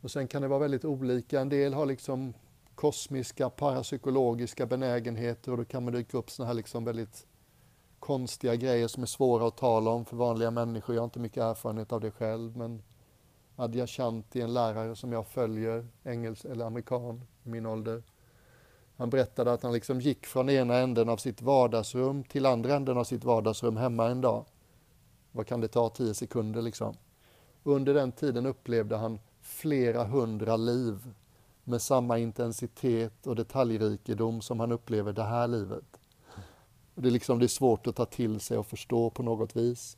Och 0.02 0.12
sen 0.12 0.28
kan 0.28 0.42
det 0.42 0.48
vara 0.48 0.60
väldigt 0.60 0.86
olika. 0.86 1.42
En 1.42 1.50
del 1.50 1.74
har 1.74 1.86
liksom 1.86 2.34
kosmiska, 2.76 3.50
parapsykologiska 3.50 4.66
benägenheter 4.66 5.52
och 5.52 5.58
då 5.58 5.66
kan 5.66 5.84
man 5.84 5.94
dyka 5.94 6.18
upp 6.18 6.32
såna 6.32 6.48
här 6.48 6.54
liksom 6.54 6.86
väldigt 6.86 7.28
konstiga 8.00 8.56
grejer 8.56 8.88
som 8.88 9.04
är 9.04 9.08
svåra 9.08 9.48
att 9.48 9.58
tala 9.58 9.92
om 9.92 10.06
för 10.06 10.18
vanliga 10.18 10.52
människor. 10.52 10.96
Jag 10.96 11.02
har 11.02 11.06
inte 11.06 11.20
mycket 11.20 11.44
erfarenhet 11.44 11.92
av 11.92 12.02
det 12.02 12.12
själv, 12.12 12.58
men 12.58 12.82
Adyashanti, 13.60 14.42
en 14.42 14.54
lärare 14.54 14.96
som 14.96 15.12
jag 15.12 15.28
följer, 15.28 15.88
engelsk 16.04 16.46
eller 16.46 16.66
amerikan 16.66 17.22
i 17.44 17.50
min 17.50 17.66
ålder. 17.66 18.04
Han 18.98 19.10
berättade 19.10 19.54
att 19.54 19.64
han 19.64 19.74
liksom 19.74 20.02
gick 20.02 20.26
från 20.26 20.50
ena 20.50 20.78
änden 20.78 21.10
av 21.10 21.18
sitt 21.18 21.42
vardagsrum 21.42 22.24
till 22.24 22.46
andra 22.46 22.76
änden 22.76 22.98
av 22.98 23.04
sitt 23.04 23.24
vardagsrum 23.24 23.78
hemma 23.78 24.08
en 24.08 24.22
dag. 24.22 24.46
Vad 25.32 25.48
kan 25.48 25.62
det 25.62 25.68
ta? 25.68 25.90
Tio 25.90 26.14
sekunder 26.14 26.62
liksom. 26.62 26.96
Under 27.64 27.94
den 27.94 28.12
tiden 28.12 28.46
upplevde 28.46 28.98
han 28.98 29.20
flera 29.42 30.04
hundra 30.04 30.58
liv 30.58 31.14
med 31.64 31.82
samma 31.82 32.18
intensitet 32.18 33.28
och 33.28 33.36
detaljrikedom 33.36 34.42
som 34.42 34.60
han 34.60 34.72
upplever 34.72 35.14
det 35.14 35.24
här 35.24 35.48
livet. 35.48 36.00
Det 36.96 37.08
är, 37.08 37.12
liksom, 37.12 37.40
det 37.40 37.46
är 37.46 37.48
svårt 37.48 37.88
att 37.88 37.96
ta 37.96 38.06
till 38.06 38.40
sig 38.40 38.58
och 38.58 38.68
förstå 38.68 39.10
på 39.10 39.24
något 39.24 39.56
vis. 39.56 39.98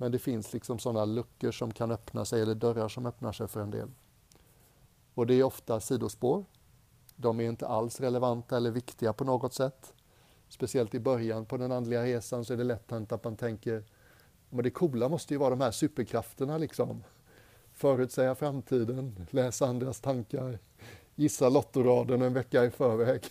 Men 0.00 0.12
det 0.12 0.18
finns 0.18 0.52
liksom 0.52 0.78
sådana 0.78 1.04
luckor 1.04 1.50
som 1.50 1.72
kan 1.72 1.90
öppna 1.90 2.24
sig, 2.24 2.42
eller 2.42 2.54
dörrar 2.54 2.88
som 2.88 3.06
öppnar 3.06 3.32
sig 3.32 3.48
för 3.48 3.60
en 3.60 3.70
del. 3.70 3.90
Och 5.14 5.26
det 5.26 5.34
är 5.34 5.42
ofta 5.42 5.80
sidospår. 5.80 6.44
De 7.16 7.40
är 7.40 7.44
inte 7.44 7.66
alls 7.66 8.00
relevanta 8.00 8.56
eller 8.56 8.70
viktiga 8.70 9.12
på 9.12 9.24
något 9.24 9.54
sätt. 9.54 9.94
Speciellt 10.48 10.94
i 10.94 11.00
början 11.00 11.46
på 11.46 11.56
den 11.56 11.72
andliga 11.72 12.04
resan 12.04 12.44
så 12.44 12.52
är 12.52 12.56
det 12.56 12.64
lätt 12.64 12.90
hänt 12.90 13.12
att 13.12 13.24
man 13.24 13.36
tänker 13.36 13.84
men 14.50 14.64
det 14.64 14.70
coola 14.70 15.08
måste 15.08 15.34
ju 15.34 15.38
vara 15.38 15.50
de 15.50 15.60
här 15.60 15.70
superkrafterna 15.70 16.58
liksom. 16.58 17.04
Förutsäga 17.72 18.34
framtiden, 18.34 19.26
läsa 19.30 19.66
andras 19.66 20.00
tankar, 20.00 20.58
gissa 21.14 21.48
lottoraden 21.48 22.22
en 22.22 22.34
vecka 22.34 22.64
i 22.64 22.70
förväg, 22.70 23.22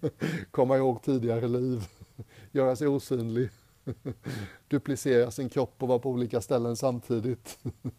komma 0.50 0.76
ihåg 0.76 1.02
tidigare 1.02 1.48
liv, 1.48 1.84
göra 2.52 2.76
sig 2.76 2.88
osynlig, 2.88 3.50
duplicera 4.68 5.30
sin 5.30 5.48
kropp 5.48 5.82
och 5.82 5.88
vara 5.88 5.98
på 5.98 6.10
olika 6.10 6.40
ställen 6.40 6.76
samtidigt. 6.76 7.58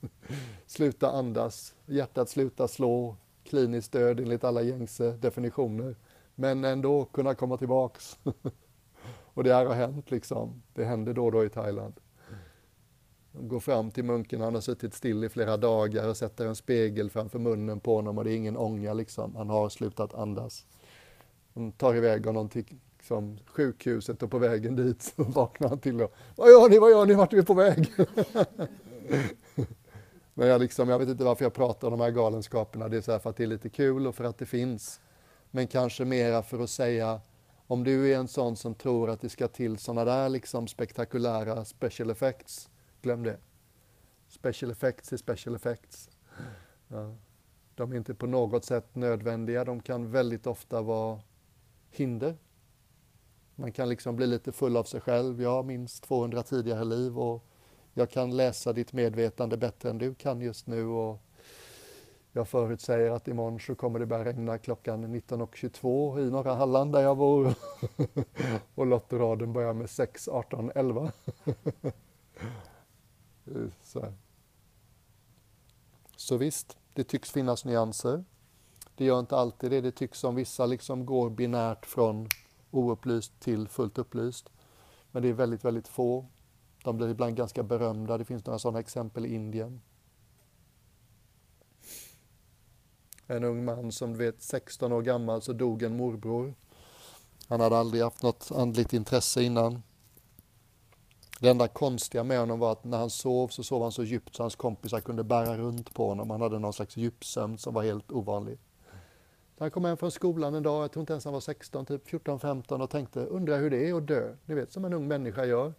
sluta 0.65 1.11
andas, 1.11 1.75
hjärtat 1.85 2.29
sluta 2.29 2.67
slå, 2.67 3.15
kliniskt 3.43 3.91
död 3.91 4.19
enligt 4.19 4.43
alla 4.43 4.61
gängse 4.61 5.11
definitioner, 5.11 5.95
men 6.35 6.65
ändå 6.65 7.05
kunna 7.05 7.35
komma 7.35 7.57
tillbaks. 7.57 8.19
och 9.33 9.43
det 9.43 9.53
här 9.53 9.65
har 9.65 9.75
hänt 9.75 10.11
liksom, 10.11 10.61
det 10.73 10.85
händer 10.85 11.13
då 11.13 11.25
och 11.25 11.31
då 11.31 11.45
i 11.45 11.49
Thailand. 11.49 11.93
De 13.31 13.47
går 13.47 13.59
fram 13.59 13.91
till 13.91 14.03
munken, 14.03 14.41
han 14.41 14.53
har 14.53 14.61
suttit 14.61 14.93
still 14.93 15.23
i 15.23 15.29
flera 15.29 15.57
dagar 15.57 16.09
och 16.09 16.17
sätter 16.17 16.45
en 16.45 16.55
spegel 16.55 17.09
framför 17.09 17.39
munnen 17.39 17.79
på 17.79 17.95
honom 17.95 18.17
och 18.17 18.23
det 18.23 18.31
är 18.31 18.35
ingen 18.35 18.57
ånga 18.57 18.93
liksom, 18.93 19.35
han 19.35 19.49
har 19.49 19.69
slutat 19.69 20.13
andas. 20.13 20.65
De 21.53 21.71
tar 21.71 21.95
iväg 21.95 22.25
honom 22.25 22.49
till 22.49 22.65
liksom, 23.03 23.37
sjukhuset 23.45 24.23
och 24.23 24.31
på 24.31 24.37
vägen 24.37 24.75
dit 24.75 25.01
så 25.01 25.23
vaknar 25.23 25.69
han 25.69 25.79
till 25.79 26.01
och 26.01 26.13
Vad 26.35 26.49
gör 26.49 26.69
ni, 26.69 26.79
vad 26.79 26.91
gör 26.91 27.05
ni, 27.05 27.13
vart 27.13 27.33
är 27.33 27.37
vi 27.37 27.43
på 27.43 27.53
väg? 27.53 27.93
Men 30.33 30.47
jag, 30.47 30.61
liksom, 30.61 30.89
jag 30.89 30.99
vet 30.99 31.09
inte 31.09 31.23
varför 31.23 31.45
jag 31.45 31.53
pratar 31.53 31.87
om 31.87 31.91
de 31.91 32.03
här 32.03 32.11
galenskaperna, 32.11 32.87
det 32.87 32.97
är 32.97 33.01
så 33.01 33.19
för 33.19 33.29
att 33.29 33.37
det 33.37 33.43
är 33.43 33.47
lite 33.47 33.69
kul 33.69 34.07
och 34.07 34.15
för 34.15 34.23
att 34.23 34.37
det 34.37 34.45
finns. 34.45 35.01
Men 35.51 35.67
kanske 35.67 36.05
mera 36.05 36.43
för 36.43 36.59
att 36.59 36.69
säga 36.69 37.21
om 37.67 37.83
du 37.83 38.11
är 38.11 38.17
en 38.17 38.27
sån 38.27 38.55
som 38.55 38.75
tror 38.75 39.09
att 39.09 39.21
det 39.21 39.29
ska 39.29 39.47
till 39.47 39.77
såna 39.77 40.05
där 40.05 40.29
liksom 40.29 40.67
spektakulära 40.67 41.65
special 41.65 42.09
effects, 42.09 42.69
glöm 43.01 43.23
det. 43.23 43.37
Special 44.27 44.71
effects 44.71 45.13
är 45.13 45.17
special 45.17 45.55
effects. 45.55 46.09
Ja. 46.87 47.15
De 47.75 47.91
är 47.91 47.97
inte 47.97 48.13
på 48.13 48.27
något 48.27 48.65
sätt 48.65 48.95
nödvändiga, 48.95 49.65
de 49.65 49.79
kan 49.79 50.11
väldigt 50.11 50.47
ofta 50.47 50.81
vara 50.81 51.19
hinder. 51.89 52.37
Man 53.63 53.71
kan 53.71 53.89
liksom 53.89 54.15
bli 54.15 54.27
lite 54.27 54.51
full 54.51 54.77
av 54.77 54.83
sig 54.83 55.01
själv. 55.01 55.41
Jag 55.41 55.49
har 55.49 55.63
minst 55.63 56.03
200 56.03 56.43
tidigare 56.43 56.83
liv 56.83 57.19
och 57.19 57.45
jag 57.93 58.09
kan 58.09 58.37
läsa 58.37 58.73
ditt 58.73 58.93
medvetande 58.93 59.57
bättre 59.57 59.89
än 59.89 59.97
du 59.97 60.15
kan 60.15 60.41
just 60.41 60.67
nu 60.67 60.85
och 60.85 61.19
jag 62.31 62.47
förutsäger 62.47 63.11
att 63.11 63.27
imorgon 63.27 63.59
så 63.59 63.75
kommer 63.75 63.99
det 63.99 64.05
börja 64.05 64.25
regna 64.25 64.57
klockan 64.57 65.15
19.22 65.15 66.19
i 66.19 66.31
norra 66.31 66.53
Halland 66.53 66.91
där 66.91 67.01
jag 67.01 67.17
bor. 67.17 67.53
och 68.75 68.85
lottoraden 68.85 69.53
börjar 69.53 69.73
med 69.73 69.89
6, 69.89 70.27
18, 70.27 70.71
11. 70.75 71.11
så. 73.83 74.13
så 76.15 76.37
visst, 76.37 76.77
det 76.93 77.03
tycks 77.03 77.31
finnas 77.31 77.65
nyanser. 77.65 78.23
Det 78.95 79.05
gör 79.05 79.19
inte 79.19 79.37
alltid 79.37 79.71
det. 79.71 79.81
Det 79.81 79.91
tycks 79.91 80.19
som 80.19 80.35
vissa 80.35 80.65
liksom 80.65 81.05
går 81.05 81.29
binärt 81.29 81.85
från 81.85 82.29
oupplyst 82.73 83.39
till 83.39 83.67
fullt 83.67 83.97
upplyst. 83.97 84.49
Men 85.11 85.23
det 85.23 85.29
är 85.29 85.33
väldigt, 85.33 85.65
väldigt 85.65 85.87
få. 85.87 86.25
De 86.83 86.97
blir 86.97 87.09
ibland 87.09 87.35
ganska 87.35 87.63
berömda. 87.63 88.17
Det 88.17 88.25
finns 88.25 88.45
några 88.45 88.59
sådana 88.59 88.79
exempel 88.79 89.25
i 89.25 89.33
Indien. 89.33 89.81
En 93.27 93.43
ung 93.43 93.65
man 93.65 93.91
som 93.91 94.11
du 94.11 94.17
vet 94.17 94.41
16 94.41 94.91
år 94.91 95.01
gammal 95.01 95.41
så 95.41 95.53
dog 95.53 95.83
en 95.83 95.97
morbror. 95.97 96.55
Han 97.47 97.59
hade 97.59 97.77
aldrig 97.77 98.03
haft 98.03 98.23
något 98.23 98.51
andligt 98.51 98.93
intresse 98.93 99.43
innan. 99.43 99.81
Det 101.39 101.49
enda 101.49 101.67
konstiga 101.67 102.23
med 102.23 102.39
honom 102.39 102.59
var 102.59 102.71
att 102.71 102.83
när 102.83 102.97
han 102.97 103.09
sov 103.09 103.47
så 103.47 103.63
sov 103.63 103.81
han 103.81 103.91
så 103.91 104.03
djupt 104.03 104.35
så 104.35 104.43
hans 104.43 104.55
kompisar 104.55 104.99
kunde 104.99 105.23
bära 105.23 105.57
runt 105.57 105.93
på 105.93 106.07
honom. 106.07 106.29
Han 106.29 106.41
hade 106.41 106.59
någon 106.59 106.73
slags 106.73 106.97
djupsömn 106.97 107.57
som 107.57 107.73
var 107.73 107.83
helt 107.83 108.11
ovanlig. 108.11 108.59
Han 109.63 109.71
kom 109.71 109.85
hem 109.85 109.97
från 109.97 110.11
skolan 110.11 110.55
en 110.55 110.63
dag, 110.63 110.83
jag 110.83 110.91
tror 110.91 111.01
inte 111.01 111.13
ens 111.13 111.25
han 111.25 111.33
var 111.33 111.41
16, 111.41 111.85
typ 111.85 112.07
14-15 112.07 112.81
och 112.81 112.89
tänkte, 112.89 113.25
undrar 113.25 113.59
hur 113.59 113.69
det 113.69 113.89
är 113.89 113.93
att 113.93 114.07
dö. 114.07 114.35
Ni 114.45 114.55
vet, 114.55 114.71
som 114.71 114.85
en 114.85 114.93
ung 114.93 115.07
människa 115.07 115.45
gör. 115.45 115.73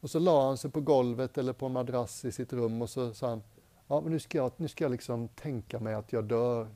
Och 0.00 0.10
så 0.10 0.18
la 0.18 0.46
han 0.46 0.58
sig 0.58 0.70
på 0.70 0.80
golvet 0.80 1.38
eller 1.38 1.52
på 1.52 1.66
en 1.66 1.72
madrass 1.72 2.24
i 2.24 2.32
sitt 2.32 2.52
rum 2.52 2.82
och 2.82 2.90
så 2.90 3.14
sa 3.14 3.28
han, 3.28 3.42
ja 3.86 4.00
men 4.00 4.12
nu 4.12 4.18
ska 4.18 4.38
jag, 4.38 4.52
nu 4.56 4.68
ska 4.68 4.84
jag 4.84 4.90
liksom 4.90 5.28
tänka 5.28 5.80
mig 5.80 5.94
att 5.94 6.12
jag 6.12 6.24
dör. 6.24 6.68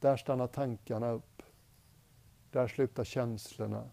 Där 0.00 0.16
stannar 0.16 0.46
tankarna 0.46 1.10
upp. 1.10 1.42
Där 2.50 2.68
slutar 2.68 3.04
känslorna. 3.04 3.90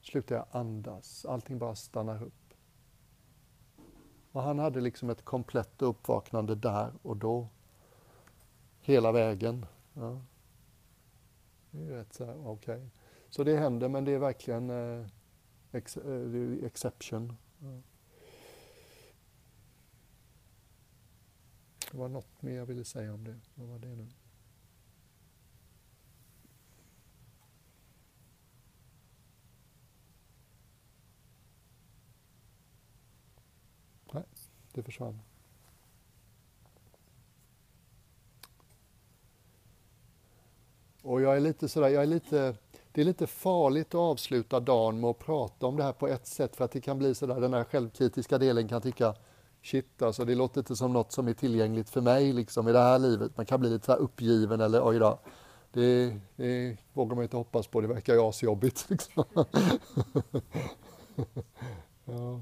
Slutar 0.00 0.36
jag 0.36 0.46
andas. 0.50 1.26
Allting 1.26 1.58
bara 1.58 1.74
stannar 1.74 2.22
upp. 2.22 2.54
Och 4.32 4.42
han 4.42 4.58
hade 4.58 4.80
liksom 4.80 5.10
ett 5.10 5.24
komplett 5.24 5.82
uppvaknande 5.82 6.54
där 6.54 6.92
och 7.02 7.16
då. 7.16 7.48
Hela 8.80 9.12
vägen. 9.12 9.66
Ja. 9.92 10.20
Det 11.70 11.78
är 11.78 11.86
rätt 11.86 12.12
så 12.12 12.24
eh, 12.24 12.46
okej. 12.46 12.76
Okay. 12.76 12.88
Så 13.30 13.44
det 13.44 13.56
händer, 13.56 13.88
men 13.88 14.04
det 14.04 14.12
är 14.12 14.18
verkligen 14.18 14.70
eh, 14.70 15.06
ex, 15.72 15.96
eh, 15.96 16.64
exception. 16.64 17.36
Ja. 17.58 17.82
Det 21.90 21.98
var 21.98 22.08
något 22.08 22.42
mer 22.42 22.52
jag 22.52 22.66
ville 22.66 22.84
säga 22.84 23.14
om 23.14 23.24
det. 23.24 23.40
Vad 23.54 23.68
var 23.68 23.78
det 23.78 23.94
nu? 23.94 24.08
Nej, 34.12 34.24
det 34.72 34.82
försvann. 34.82 35.20
Och 41.08 41.20
jag 41.20 41.36
är 41.36 41.40
lite 41.40 41.68
sådär, 41.68 41.88
jag 41.88 42.02
är 42.02 42.06
lite, 42.06 42.54
det 42.92 43.00
är 43.00 43.04
lite 43.04 43.26
farligt 43.26 43.88
att 43.88 43.94
avsluta 43.94 44.60
dagen 44.60 45.00
med 45.00 45.10
att 45.10 45.18
prata 45.18 45.66
om 45.66 45.76
det 45.76 45.82
här 45.82 45.92
på 45.92 46.08
ett 46.08 46.26
sätt 46.26 46.56
för 46.56 46.64
att 46.64 46.72
det 46.72 46.80
kan 46.80 46.98
bli 46.98 47.14
sådär, 47.14 47.40
den 47.40 47.54
här 47.54 47.64
självkritiska 47.64 48.38
delen 48.38 48.68
kan 48.68 48.82
tycka 48.82 49.14
shit 49.62 50.02
alltså, 50.02 50.24
det 50.24 50.34
låter 50.34 50.60
inte 50.60 50.76
som 50.76 50.92
något 50.92 51.12
som 51.12 51.28
är 51.28 51.32
tillgängligt 51.32 51.90
för 51.90 52.00
mig 52.00 52.32
liksom 52.32 52.68
i 52.68 52.72
det 52.72 52.78
här 52.78 52.98
livet. 52.98 53.36
Man 53.36 53.46
kan 53.46 53.60
bli 53.60 53.70
lite 53.70 53.86
så 53.86 53.92
uppgiven 53.92 54.60
eller 54.60 54.88
oj 54.88 54.98
då, 54.98 55.18
det, 55.72 56.16
det 56.36 56.76
vågar 56.92 57.14
man 57.14 57.22
inte 57.22 57.36
hoppas 57.36 57.66
på, 57.66 57.80
det 57.80 57.88
verkar 57.88 58.14
ju 58.14 58.20
asjobbigt. 58.20 58.86
Liksom. 58.90 59.24
ja. 62.04 62.40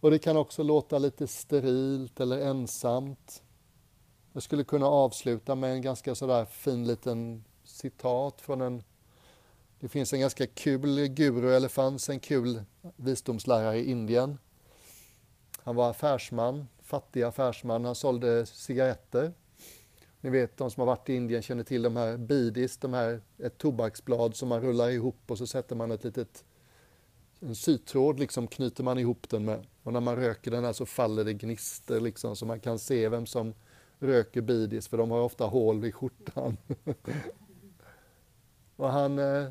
Och 0.00 0.10
det 0.10 0.18
kan 0.18 0.36
också 0.36 0.62
låta 0.62 0.98
lite 0.98 1.26
sterilt 1.26 2.20
eller 2.20 2.38
ensamt. 2.38 3.42
Jag 4.36 4.42
skulle 4.42 4.64
kunna 4.64 4.86
avsluta 4.86 5.54
med 5.54 5.72
en 5.72 5.82
ganska 5.82 6.14
sådär 6.14 6.44
fin 6.44 6.86
liten 6.86 7.44
citat 7.64 8.40
från 8.40 8.60
en 8.60 8.82
det 9.80 9.88
finns 9.88 10.12
en 10.12 10.20
ganska 10.20 10.46
kul 10.46 11.06
guru, 11.08 11.54
eller 11.54 11.68
fanns 11.68 12.08
en 12.08 12.20
kul 12.20 12.62
visdomslärare 12.96 13.78
i 13.78 13.90
Indien. 13.90 14.38
Han 15.58 15.76
var 15.76 15.90
affärsman, 15.90 16.68
fattig 16.82 17.22
affärsman, 17.22 17.84
han 17.84 17.94
sålde 17.94 18.46
cigaretter. 18.46 19.32
Ni 20.20 20.30
vet, 20.30 20.56
de 20.56 20.70
som 20.70 20.80
har 20.80 20.86
varit 20.86 21.08
i 21.08 21.14
Indien 21.14 21.42
känner 21.42 21.64
till 21.64 21.82
de 21.82 21.96
här 21.96 22.16
bidis, 22.16 22.76
de 22.76 22.92
här, 22.94 23.20
ett 23.38 23.58
tobaksblad 23.58 24.36
som 24.36 24.48
man 24.48 24.60
rullar 24.60 24.90
ihop 24.90 25.20
och 25.26 25.38
så 25.38 25.46
sätter 25.46 25.76
man 25.76 25.90
ett 25.90 26.04
litet, 26.04 26.44
en 27.40 27.54
sytråd 27.54 28.20
liksom 28.20 28.46
knyter 28.46 28.84
man 28.84 28.98
ihop 28.98 29.28
den 29.28 29.44
med. 29.44 29.66
Och 29.82 29.92
när 29.92 30.00
man 30.00 30.16
röker 30.16 30.50
den 30.50 30.64
här 30.64 30.72
så 30.72 30.86
faller 30.86 31.24
det 31.24 31.32
gnister 31.32 32.00
liksom 32.00 32.36
så 32.36 32.46
man 32.46 32.60
kan 32.60 32.78
se 32.78 33.08
vem 33.08 33.26
som 33.26 33.54
röker 33.98 34.40
bidis 34.40 34.88
för 34.88 34.98
de 34.98 35.10
har 35.10 35.20
ofta 35.20 35.46
hål 35.46 35.84
i 35.84 35.92
skjortan. 35.92 36.56
och 38.76 38.88
han, 38.88 39.18
eh, 39.18 39.48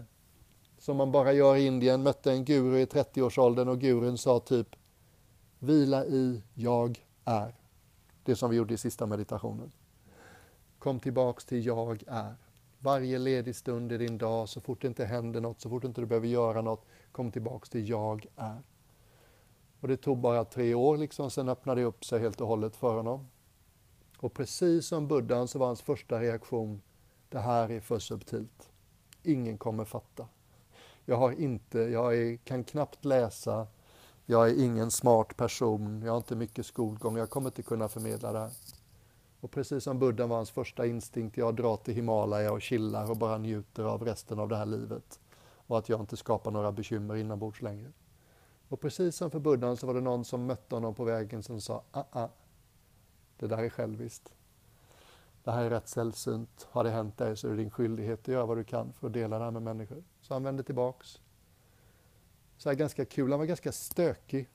som 0.78 0.98
man 0.98 1.12
bara 1.12 1.34
gör 1.34 1.56
i 1.56 1.66
Indien, 1.66 2.04
mötte 2.04 2.32
en 2.32 2.46
guru 2.46 2.80
i 2.80 2.86
30-årsåldern 2.86 3.68
och 3.68 3.80
gurun 3.80 4.18
sa 4.18 4.40
typ 4.40 4.76
Vila 5.60 6.06
i, 6.06 6.42
jag 6.54 7.06
är. 7.26 7.56
Det 8.24 8.36
som 8.36 8.50
vi 8.50 8.58
gjorde 8.58 8.74
i 8.74 8.78
sista 8.78 9.06
meditationen. 9.06 9.72
Kom 10.80 11.00
tillbaks 11.00 11.46
till 11.46 11.66
jag 11.66 12.04
är. 12.08 12.36
Varje 12.80 13.20
ledig 13.20 13.56
stund 13.56 13.92
i 13.92 13.98
din 13.98 14.18
dag, 14.18 14.50
så 14.50 14.62
fort 14.62 14.82
det 14.82 14.88
inte 14.88 15.06
händer 15.06 15.42
något, 15.42 15.62
så 15.62 15.70
fort 15.70 15.84
inte 15.84 16.02
du 16.02 16.08
behöver 16.08 16.28
göra 16.28 16.62
något, 16.62 16.86
kom 17.12 17.32
tillbaks 17.32 17.70
till 17.70 17.90
jag 17.90 18.26
är. 18.36 18.62
Och 19.80 19.88
det 19.88 19.98
tog 19.98 20.18
bara 20.18 20.46
tre 20.46 20.74
år, 20.74 20.98
liksom, 20.98 21.32
sen 21.32 21.50
öppnade 21.50 21.82
det 21.82 21.86
upp 21.86 22.06
sig 22.06 22.20
helt 22.20 22.42
och 22.42 22.48
hållet 22.48 22.76
för 22.76 22.96
honom. 22.96 23.28
Och 24.18 24.34
precis 24.34 24.88
som 24.88 25.08
buddhan 25.08 25.48
så 25.48 25.60
var 25.60 25.68
hans 25.68 25.82
första 25.82 26.20
reaktion, 26.20 26.82
det 27.30 27.40
här 27.40 27.72
är 27.72 27.80
för 27.80 28.00
subtilt. 28.00 28.70
Ingen 29.24 29.58
kommer 29.58 29.86
fatta. 29.86 30.28
Jag 31.06 31.18
har 31.18 31.32
inte, 31.32 31.80
jag 31.80 32.18
är, 32.18 32.38
kan 32.38 32.64
knappt 32.64 33.06
läsa, 33.06 33.68
jag 34.26 34.50
är 34.50 34.64
ingen 34.64 34.92
smart 34.92 35.38
person, 35.38 36.02
jag 36.02 36.12
har 36.12 36.18
inte 36.18 36.36
mycket 36.36 36.66
skolgång, 36.66 37.18
jag 37.18 37.30
kommer 37.30 37.50
inte 37.50 37.64
kunna 37.64 37.88
förmedla 37.88 38.32
det 38.32 38.40
här. 38.40 38.52
Och 39.40 39.52
precis 39.52 39.84
som 39.84 40.00
buddhan 40.00 40.30
var 40.30 40.38
hans 40.38 40.52
första 40.52 40.86
instinkt, 40.86 41.38
jag 41.38 41.56
drar 41.56 41.78
till 41.78 41.94
Himalaya 41.94 42.52
och 42.52 42.62
chillar 42.62 43.10
och 43.10 43.18
bara 43.18 43.38
njuter 43.38 43.84
av 43.84 44.06
resten 44.06 44.40
av 44.40 44.50
det 44.50 44.58
här 44.58 44.66
livet. 44.66 45.20
Och 45.68 45.78
att 45.78 45.90
jag 45.90 46.00
inte 46.00 46.18
skapar 46.18 46.52
några 46.52 46.72
bekymmer 46.72 47.16
inombords 47.16 47.62
längre. 47.62 47.92
Och 48.70 48.82
precis 48.82 49.16
som 49.16 49.32
för 49.32 49.40
buddhan 49.40 49.78
så 49.78 49.88
var 49.88 49.94
det 49.94 50.02
någon 50.02 50.26
som 50.26 50.46
mötte 50.46 50.76
honom 50.76 50.96
på 50.96 51.04
vägen 51.04 51.44
som 51.44 51.62
sa, 51.62 51.84
ah, 51.92 52.04
ah, 52.12 52.28
det 53.40 53.48
där 53.48 53.58
är 53.58 53.70
själviskt. 53.70 54.34
Det 55.44 55.52
här 55.52 55.64
är 55.64 55.70
rätt 55.70 55.88
sällsynt. 55.88 56.68
Har 56.72 56.84
det 56.84 56.90
hänt 56.90 57.18
dig 57.18 57.38
så 57.38 57.48
är 57.48 57.52
det 57.52 57.58
din 57.58 57.72
skyldighet 57.72 58.20
att 58.20 58.28
göra 58.28 58.46
vad 58.46 58.58
du 58.58 58.64
kan 58.64 58.94
för 58.94 59.08
att 59.08 59.14
dela 59.14 59.38
det 59.38 59.44
här 59.44 59.52
med 59.52 59.62
människor. 59.62 60.04
Så 60.22 60.34
han 60.34 60.44
vände 60.44 60.64
tillbaks. 60.64 61.22
så 62.58 62.70
här 62.70 62.76
ganska 62.76 63.06
kul. 63.06 63.32
Han 63.32 63.40
var 63.40 63.46
ganska 63.46 63.72
stökig. 63.72 64.50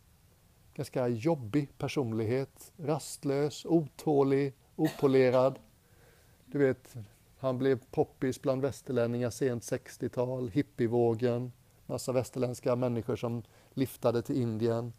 Ganska 0.74 1.08
jobbig 1.08 1.78
personlighet. 1.78 2.72
Rastlös, 2.76 3.64
otålig, 3.64 4.54
opolerad. 4.76 5.58
Du 6.44 6.58
vet, 6.58 6.96
han 7.38 7.58
blev 7.58 7.80
poppis 7.90 8.42
bland 8.42 8.62
västerlänningar 8.62 9.30
sent 9.30 9.62
60-tal, 9.62 10.48
hippievågen, 10.48 11.52
massa 11.86 12.12
västerländska 12.12 12.76
människor 12.76 13.16
som 13.16 13.42
liftade 13.70 14.22
till 14.22 14.36
Indien. 14.36 14.92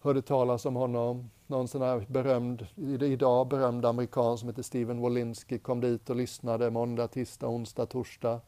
Hörde 0.00 0.22
talas 0.22 0.66
om 0.66 0.76
honom. 0.76 1.30
Någon 1.48 1.68
sån 1.68 1.82
här 1.82 2.06
berömd, 2.08 2.66
idag 3.02 3.48
berömd 3.48 3.86
amerikan 3.86 4.38
som 4.38 4.48
heter 4.48 4.62
Steven 4.62 5.00
Wolinski 5.00 5.58
kom 5.58 5.80
dit 5.80 6.10
och 6.10 6.16
lyssnade 6.16 6.70
måndag, 6.70 7.08
tisdag, 7.08 7.48
onsdag, 7.48 7.86
torsdag. 7.86 8.40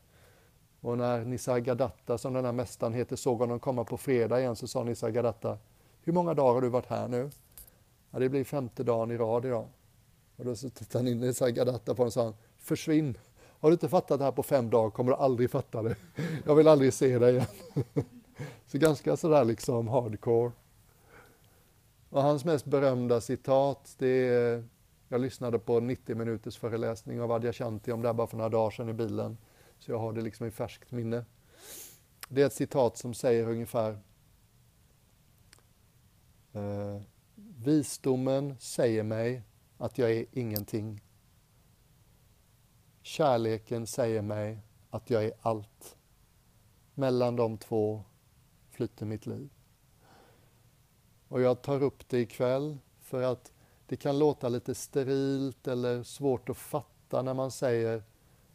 Och 0.81 0.99
när 0.99 1.25
Nisargadatta, 1.25 2.19
som 2.19 2.33
den 2.33 2.45
här 2.45 2.53
mästaren 2.53 2.93
heter, 2.93 3.17
såg 3.17 3.39
honom 3.39 3.61
komma 3.61 3.85
på 3.85 3.97
fredag 3.97 4.41
igen 4.41 4.57
så 4.57 4.67
sa 4.67 4.85
Nisargadatta, 4.85 5.59
hur 6.03 6.13
många 6.13 6.35
dagar 6.35 6.55
har 6.55 6.61
du 6.61 6.69
varit 6.69 6.87
här 6.87 7.09
nu? 7.09 7.31
Ja, 8.11 8.19
det 8.19 8.29
blir 8.29 8.45
femte 8.45 8.83
dagen 8.83 9.11
i 9.11 9.17
rad 9.17 9.45
idag. 9.45 9.67
Och 10.37 10.45
då 10.45 10.57
så 10.57 10.71
tittade 10.71 11.05
han 11.05 11.13
in 11.13 11.21
Nisargadatta 11.21 11.95
på 11.95 12.03
honom 12.03 12.07
och 12.07 12.13
sa, 12.13 12.35
försvinn. 12.59 13.19
Har 13.61 13.71
du 13.71 13.73
inte 13.73 13.89
fattat 13.89 14.19
det 14.19 14.25
här 14.25 14.33
på 14.33 14.43
fem 14.43 14.71
dagar 14.71 14.91
kommer 14.91 15.13
du 15.13 15.19
aldrig 15.19 15.51
fatta 15.51 15.83
det. 15.83 15.97
Jag 16.47 16.55
vill 16.55 16.69
aldrig 16.69 16.93
se 16.93 17.19
dig 17.19 17.35
igen. 17.35 17.47
Så 18.67 18.79
ganska 18.79 19.17
sådär 19.17 19.45
liksom 19.45 19.89
hardcore. 19.89 20.53
Och 22.11 22.23
hans 22.23 22.45
mest 22.45 22.65
berömda 22.65 23.21
citat, 23.21 23.95
det 23.99 24.29
är, 24.29 24.65
jag 25.09 25.21
lyssnade 25.21 25.59
på 25.59 25.81
90 25.81 26.17
minuters 26.17 26.59
föreläsning 26.59 27.21
av 27.21 27.33
Adyashanti 27.33 27.93
om 27.93 28.03
det 28.03 28.09
här 28.09 28.15
bara 28.15 28.27
för 28.27 28.37
några 28.37 28.49
dagar 28.49 28.71
sedan 28.71 28.89
i 28.89 28.93
bilen. 28.93 29.39
Så 29.79 29.91
jag 29.91 29.99
har 29.99 30.13
det 30.13 30.21
liksom 30.21 30.47
i 30.47 30.51
färskt 30.51 30.91
minne. 30.91 31.25
Det 32.29 32.43
är 32.43 32.47
ett 32.47 32.53
citat 32.53 32.97
som 32.97 33.15
säger 33.15 33.49
ungefär 33.49 33.99
eh, 36.53 37.01
Visdomen 37.35 38.57
säger 38.59 39.03
mig 39.03 39.43
att 39.79 39.99
jag 39.99 40.13
är 40.13 40.27
ingenting. 40.33 41.03
Kärleken 43.03 43.87
säger 43.87 44.23
mig 44.23 44.59
att 44.91 45.11
jag 45.11 45.25
är 45.25 45.33
allt. 45.41 45.97
Mellan 46.95 47.37
de 47.37 47.59
två 47.59 48.05
flyter 48.71 49.07
mitt 49.07 49.27
liv. 49.27 49.51
Och 51.29 51.41
jag 51.41 51.63
tar 51.63 51.83
upp 51.83 52.09
det 52.09 52.19
ikväll 52.19 52.79
för 53.01 53.23
att 53.23 53.53
det 53.87 53.97
kan 53.97 54.19
låta 54.19 54.49
lite 54.49 54.75
sterilt 54.75 55.69
eller 55.69 56.03
svårt 56.03 56.49
att 56.49 56.57
fatta 56.57 57.23
när 57.23 57.35
man 57.35 57.51
säger 57.51 58.03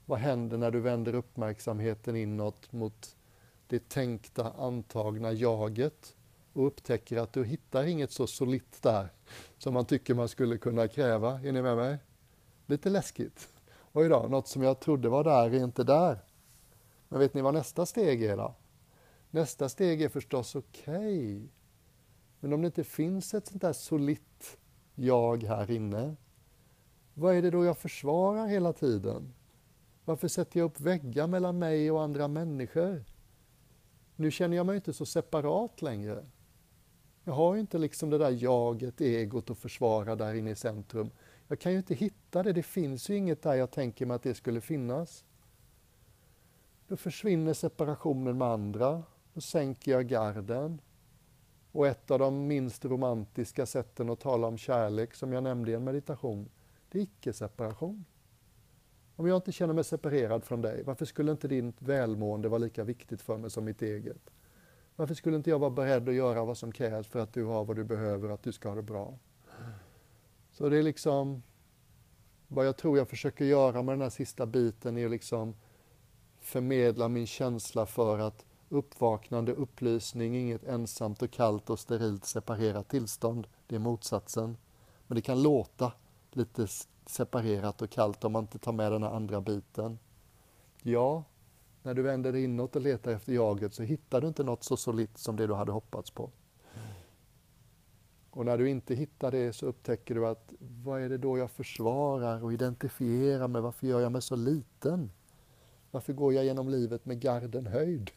vad 0.06 0.20
händer 0.20 0.58
när 0.58 0.72
du 0.72 0.80
vänder 0.80 1.16
uppmärksamheten 1.16 2.16
inåt 2.16 2.72
mot 2.72 3.16
det 3.68 3.90
tänkta 3.90 4.52
antagna 4.52 5.32
jaget 5.32 6.16
och 6.54 6.68
upptäcker 6.68 7.18
att 7.18 7.34
du 7.34 7.46
hittar 7.46 7.84
inget 7.84 8.12
så 8.12 8.28
solitt 8.28 8.82
där 8.82 9.10
som 9.58 9.74
man 9.74 9.86
tycker 9.86 10.14
man 10.14 10.28
skulle 10.28 10.58
kunna 10.58 10.88
kräva. 10.88 11.40
Är 11.40 11.52
ni 11.52 11.62
med 11.62 11.78
mig? 11.78 11.98
Lite 12.66 12.90
läskigt. 12.90 13.50
Oj 13.94 14.10
då, 14.10 14.28
något 14.30 14.48
som 14.48 14.64
jag 14.64 14.80
trodde 14.80 15.10
var 15.10 15.24
där 15.24 15.54
är 15.54 15.64
inte 15.64 15.84
där. 15.84 16.20
Men 17.10 17.20
vet 17.20 17.34
ni 17.34 17.42
vad 17.42 17.54
nästa 17.54 17.86
steg 17.86 18.24
är 18.24 18.38
då? 18.38 18.56
Nästa 19.30 19.70
steg 19.70 20.02
är 20.02 20.10
förstås 20.10 20.56
okej. 20.56 21.36
Okay. 21.36 21.48
Men 22.44 22.54
om 22.54 22.62
det 22.62 22.66
inte 22.66 22.84
finns 22.84 23.34
ett 23.34 23.48
sånt 23.48 23.62
där 23.62 23.74
solitt 23.74 24.58
jag 24.96 25.44
här 25.44 25.72
inne, 25.72 26.16
vad 27.14 27.36
är 27.36 27.42
det 27.42 27.50
då 27.50 27.66
jag 27.66 27.78
försvarar 27.78 28.48
hela 28.48 28.74
tiden? 28.74 29.34
Varför 30.06 30.28
sätter 30.28 30.60
jag 30.60 30.66
upp 30.66 30.80
väggar 30.80 31.28
mellan 31.28 31.60
mig 31.60 31.92
och 31.92 32.02
andra 32.02 32.28
människor? 32.28 33.04
Nu 34.16 34.32
känner 34.32 34.58
jag 34.58 34.66
mig 34.66 34.76
inte 34.76 34.94
så 34.94 35.06
separat 35.06 35.82
längre. 35.82 36.26
Jag 37.24 37.34
har 37.34 37.56
inte 37.56 37.78
liksom 37.78 38.10
det 38.10 38.18
där 38.18 38.32
jaget, 38.32 39.02
egot 39.02 39.50
att 39.50 39.58
försvara 39.58 40.16
där 40.16 40.34
inne 40.34 40.52
i 40.52 40.56
centrum. 40.56 41.10
Jag 41.48 41.60
kan 41.60 41.72
ju 41.72 41.78
inte 41.78 41.94
hitta 41.94 42.44
det, 42.44 42.54
det 42.54 42.64
finns 42.64 43.10
ju 43.10 43.16
inget 43.16 43.42
där 43.42 43.54
jag 43.54 43.72
tänker 43.72 44.06
mig 44.06 44.16
att 44.16 44.24
det 44.24 44.36
skulle 44.36 44.62
finnas. 44.62 45.26
Då 46.88 46.98
försvinner 46.98 47.54
separationen 47.54 48.38
med 48.38 48.48
andra, 48.48 49.04
då 49.34 49.42
sänker 49.42 49.92
jag 49.92 50.08
garden. 50.08 50.82
Och 51.74 51.88
ett 51.88 52.12
av 52.12 52.20
de 52.20 52.48
minst 52.48 52.86
romantiska 52.86 53.66
sätten 53.66 54.10
att 54.10 54.20
tala 54.20 54.48
om 54.48 54.58
kärlek, 54.58 55.16
som 55.16 55.34
jag 55.34 55.44
nämnde 55.44 55.72
i 55.72 55.74
en 55.74 55.84
meditation, 55.84 56.50
det 56.90 57.00
är 57.00 57.04
icke-separation. 57.04 58.06
Om 59.16 59.28
jag 59.28 59.38
inte 59.38 59.52
känner 59.52 59.74
mig 59.74 59.84
separerad 59.84 60.44
från 60.44 60.62
dig, 60.62 60.84
varför 60.84 61.06
skulle 61.06 61.32
inte 61.32 61.48
ditt 61.48 61.82
välmående 61.82 62.50
vara 62.50 62.58
lika 62.58 62.84
viktigt 62.84 63.22
för 63.22 63.38
mig 63.38 63.50
som 63.50 63.66
mitt 63.66 63.82
eget? 63.82 64.30
Varför 64.96 65.14
skulle 65.14 65.36
inte 65.36 65.50
jag 65.50 65.60
vara 65.60 65.70
beredd 65.70 66.10
att 66.10 66.16
göra 66.16 66.46
vad 66.46 66.58
som 66.58 66.72
krävs 66.72 67.08
för 67.08 67.20
att 67.20 67.34
du 67.34 67.44
har 67.44 67.66
vad 67.66 67.76
du 67.76 67.84
behöver, 67.84 68.30
att 68.30 68.44
du 68.44 68.52
ska 68.52 68.70
ha 68.70 68.76
det 68.76 68.82
bra? 68.82 69.18
Så 70.52 70.70
det 70.70 70.78
är 70.78 70.84
liksom, 70.84 71.44
vad 72.48 72.68
jag 72.68 72.78
tror 72.78 72.98
jag 72.98 73.10
försöker 73.10 73.46
göra 73.46 73.82
med 73.82 73.94
den 73.94 74.02
här 74.02 74.10
sista 74.10 74.46
biten 74.46 74.98
är 74.98 75.10
liksom 75.10 75.56
förmedla 76.40 77.08
min 77.08 77.28
känsla 77.28 77.86
för 77.86 78.20
att 78.20 78.46
uppvaknande, 78.74 79.54
upplysning, 79.54 80.36
inget 80.36 80.64
ensamt 80.64 81.22
och 81.22 81.32
kallt 81.32 81.70
och 81.70 81.80
sterilt 81.80 82.26
separerat 82.26 82.90
tillstånd. 82.90 83.48
Det 83.68 83.76
är 83.76 83.80
motsatsen. 83.80 84.58
Men 85.08 85.16
det 85.16 85.22
kan 85.22 85.44
låta 85.44 85.92
lite 86.32 86.68
separerat 87.06 87.82
och 87.82 87.90
kallt 87.90 88.24
om 88.24 88.32
man 88.32 88.44
inte 88.44 88.60
tar 88.60 88.72
med 88.72 88.92
den 88.92 89.04
här 89.04 89.10
andra 89.10 89.42
biten. 89.42 90.00
Ja, 90.82 91.24
när 91.84 91.94
du 91.94 92.02
vänder 92.02 92.32
dig 92.32 92.44
inåt 92.44 92.76
och 92.76 92.82
letar 92.82 93.12
efter 93.12 93.34
jaget 93.34 93.74
så 93.74 93.84
hittar 93.84 94.22
du 94.22 94.28
inte 94.28 94.44
något 94.44 94.64
så 94.64 94.78
solitt 94.78 95.18
som 95.18 95.36
det 95.36 95.48
du 95.48 95.54
hade 95.54 95.72
hoppats 95.72 96.12
på. 96.12 96.30
Och 98.30 98.46
när 98.46 98.58
du 98.58 98.70
inte 98.70 98.96
hittar 98.96 99.32
det 99.32 99.54
så 99.54 99.66
upptäcker 99.66 100.16
du 100.16 100.28
att 100.28 100.54
vad 100.60 101.02
är 101.02 101.10
det 101.10 101.18
då 101.18 101.38
jag 101.38 101.52
försvarar 101.52 102.44
och 102.44 102.54
identifierar 102.54 103.48
med? 103.48 103.62
Varför 103.62 103.88
gör 103.88 104.00
jag 104.00 104.12
mig 104.12 104.22
så 104.22 104.36
liten? 104.36 105.12
Varför 105.92 106.14
går 106.14 106.34
jag 106.34 106.46
genom 106.46 106.70
livet 106.70 107.06
med 107.06 107.20
garden 107.20 107.68
höjd? 107.68 108.12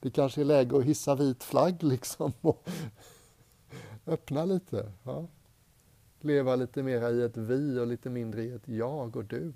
Det 0.00 0.10
kanske 0.10 0.40
är 0.40 0.44
läge 0.44 0.76
att 0.76 0.84
hissa 0.84 1.14
vit 1.14 1.42
flagg 1.42 1.82
liksom 1.82 2.32
och 2.40 2.68
öppna 4.06 4.44
lite. 4.44 4.92
Ja. 5.02 5.26
Leva 6.20 6.56
lite 6.56 6.82
mera 6.82 7.10
i 7.10 7.22
ett 7.22 7.36
vi 7.36 7.78
och 7.78 7.86
lite 7.86 8.10
mindre 8.10 8.42
i 8.42 8.52
ett 8.52 8.68
jag 8.68 9.16
och 9.16 9.24
du. 9.24 9.52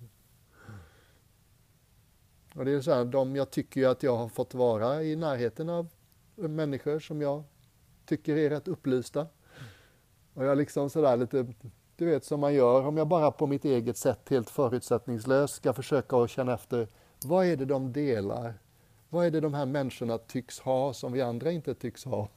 Och 2.55 2.65
det 2.65 2.71
är 2.71 2.81
så 2.81 2.93
här, 2.93 3.05
de 3.05 3.37
jag 3.37 3.51
tycker 3.51 3.81
ju 3.81 3.87
att 3.87 4.03
jag 4.03 4.17
har 4.17 4.29
fått 4.29 4.55
vara 4.55 5.03
i 5.03 5.17
närheten 5.17 5.69
av 5.69 5.89
människor 6.35 6.99
som 6.99 7.21
jag 7.21 7.45
tycker 8.07 8.37
är 8.37 8.51
rätt 8.51 8.69
upplysta. 8.69 9.27
Och 10.35 10.45
jag 10.45 10.59
liksom 10.59 10.91
sådär 10.91 11.17
lite, 11.17 11.47
du 11.97 12.07
vet 12.07 12.25
som 12.25 12.41
man 12.41 12.55
gör, 12.55 12.87
om 12.87 12.97
jag 12.97 13.09
bara 13.09 13.31
på 13.31 13.47
mitt 13.47 13.65
eget 13.65 13.97
sätt 13.97 14.29
helt 14.29 14.51
förutsättningslöst 14.51 15.55
ska 15.55 15.73
försöka 15.73 16.17
att 16.17 16.31
känna 16.31 16.55
efter, 16.55 16.89
vad 17.25 17.47
är 17.47 17.57
det 17.57 17.65
de 17.65 17.93
delar? 17.93 18.55
Vad 19.15 19.27
är 19.27 19.31
det 19.31 19.41
de 19.41 19.55
här 19.55 19.67
människorna 19.67 20.19
tycks 20.19 20.61
ha 20.61 20.95
som 20.95 21.13
vi 21.13 21.23
andra 21.23 21.53
inte 21.53 21.75
tycks 21.75 22.05
ha? 22.05 22.29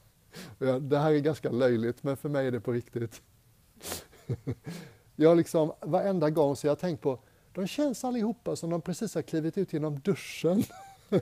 Det 0.80 0.98
här 0.98 1.12
är 1.12 1.18
ganska 1.18 1.50
löjligt, 1.50 2.02
men 2.02 2.16
för 2.16 2.28
mig 2.28 2.46
är 2.46 2.52
det 2.52 2.60
på 2.60 2.72
riktigt. 2.72 3.22
Jag 5.16 5.36
liksom, 5.36 5.72
varenda 5.80 6.30
gång 6.30 6.56
så 6.56 6.66
jag 6.66 6.70
har 6.70 6.76
tänkt 6.76 7.02
på, 7.02 7.18
de 7.52 7.66
känns 7.66 8.04
allihopa 8.04 8.56
som 8.56 8.70
de 8.70 8.80
precis 8.80 9.14
har 9.14 9.22
klivit 9.22 9.58
ut 9.58 9.72
genom 9.72 10.00
duschen. 10.00 10.62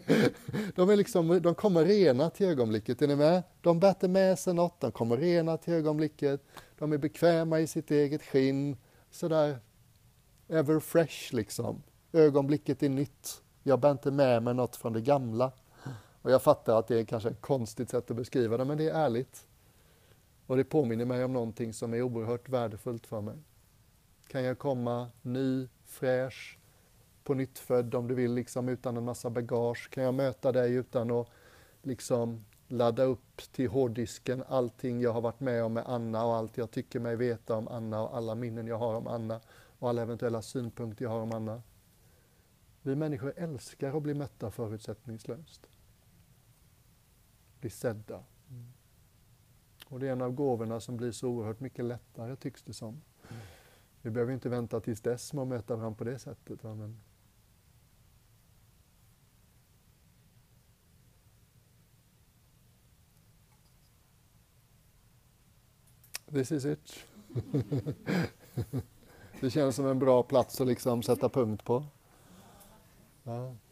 De, 0.74 0.90
är 0.90 0.96
liksom, 0.96 1.42
de 1.42 1.54
kommer 1.54 1.84
rena 1.84 2.30
till 2.30 2.46
ögonblicket, 2.46 3.02
är 3.02 3.08
ni 3.08 3.16
med? 3.16 3.42
De 3.60 3.80
bär 3.80 3.88
inte 3.88 4.08
med 4.08 4.38
sig 4.38 4.54
något, 4.54 4.80
de 4.80 4.92
kommer 4.92 5.16
rena 5.16 5.56
till 5.56 5.74
ögonblicket. 5.74 6.40
De 6.78 6.92
är 6.92 6.98
bekväma 6.98 7.60
i 7.60 7.66
sitt 7.66 7.90
eget 7.90 8.22
skinn, 8.22 8.76
sådär 9.10 9.58
ever 10.48 10.80
fresh 10.80 11.34
liksom. 11.34 11.82
Ögonblicket 12.12 12.82
är 12.82 12.88
nytt. 12.88 13.42
Jag 13.68 13.80
bär 13.80 13.90
inte 13.90 14.10
med 14.10 14.42
mig 14.42 14.54
något 14.54 14.76
från 14.76 14.92
det 14.92 15.00
gamla. 15.00 15.52
Och 16.22 16.30
jag 16.30 16.42
fattar 16.42 16.78
att 16.78 16.86
det 16.86 17.00
är 17.00 17.04
kanske 17.04 17.28
ett 17.28 17.40
konstigt 17.40 17.90
sätt 17.90 18.10
att 18.10 18.16
beskriva 18.16 18.56
det, 18.56 18.64
men 18.64 18.78
det 18.78 18.88
är 18.88 18.94
ärligt. 18.94 19.46
Och 20.46 20.56
det 20.56 20.64
påminner 20.64 21.04
mig 21.04 21.24
om 21.24 21.32
någonting 21.32 21.72
som 21.72 21.94
är 21.94 22.02
oerhört 22.02 22.48
värdefullt 22.48 23.06
för 23.06 23.20
mig. 23.20 23.36
Kan 24.28 24.44
jag 24.44 24.58
komma 24.58 25.08
ny, 25.22 25.68
fräsch, 25.84 26.58
på 27.24 27.34
nytt 27.34 27.58
född 27.58 27.94
om 27.94 28.08
du 28.08 28.14
vill, 28.14 28.34
liksom 28.34 28.68
utan 28.68 28.96
en 28.96 29.04
massa 29.04 29.30
bagage? 29.30 29.90
Kan 29.90 30.04
jag 30.04 30.14
möta 30.14 30.52
dig 30.52 30.74
utan 30.74 31.10
att 31.10 31.28
liksom 31.82 32.44
ladda 32.68 33.02
upp 33.02 33.42
till 33.52 33.68
hårddisken 33.68 34.44
allting 34.48 35.00
jag 35.00 35.12
har 35.12 35.20
varit 35.20 35.40
med 35.40 35.64
om 35.64 35.72
med 35.72 35.84
Anna 35.86 36.24
och 36.24 36.36
allt 36.36 36.56
jag 36.56 36.70
tycker 36.70 37.00
mig 37.00 37.16
veta 37.16 37.56
om 37.56 37.68
Anna 37.68 38.02
och 38.02 38.16
alla 38.16 38.34
minnen 38.34 38.66
jag 38.66 38.78
har 38.78 38.94
om 38.94 39.06
Anna 39.06 39.40
och 39.78 39.88
alla 39.88 40.02
eventuella 40.02 40.42
synpunkter 40.42 41.04
jag 41.04 41.10
har 41.10 41.20
om 41.20 41.32
Anna. 41.32 41.62
Vi 42.86 42.96
människor 42.96 43.32
älskar 43.36 43.96
att 43.96 44.02
bli 44.02 44.14
mötta 44.14 44.50
förutsättningslöst. 44.50 45.70
Bli 47.60 47.70
sedda. 47.70 48.24
Mm. 48.50 48.72
Och 49.88 50.00
det 50.00 50.08
är 50.08 50.12
en 50.12 50.22
av 50.22 50.32
gåvorna 50.32 50.80
som 50.80 50.96
blir 50.96 51.12
så 51.12 51.28
oerhört 51.28 51.60
mycket 51.60 51.84
lättare, 51.84 52.36
tycks 52.36 52.62
det 52.62 52.72
som. 52.72 52.88
Mm. 52.88 53.02
Vi 54.02 54.10
behöver 54.10 54.32
inte 54.32 54.48
vänta 54.48 54.80
tills 54.80 55.00
dess 55.00 55.32
med 55.32 55.42
att 55.42 55.48
möta 55.48 55.76
varandra 55.76 55.96
på 55.96 56.04
det 56.04 56.18
sättet. 56.18 56.62
Men 56.62 57.00
This 66.26 66.52
is 66.52 66.64
it. 66.64 67.04
det 69.40 69.50
känns 69.50 69.76
som 69.76 69.86
en 69.86 69.98
bra 69.98 70.22
plats 70.22 70.60
att 70.60 70.66
liksom 70.66 71.02
sätta 71.02 71.28
punkt 71.28 71.64
på. 71.64 71.84
Ja. 73.26 73.65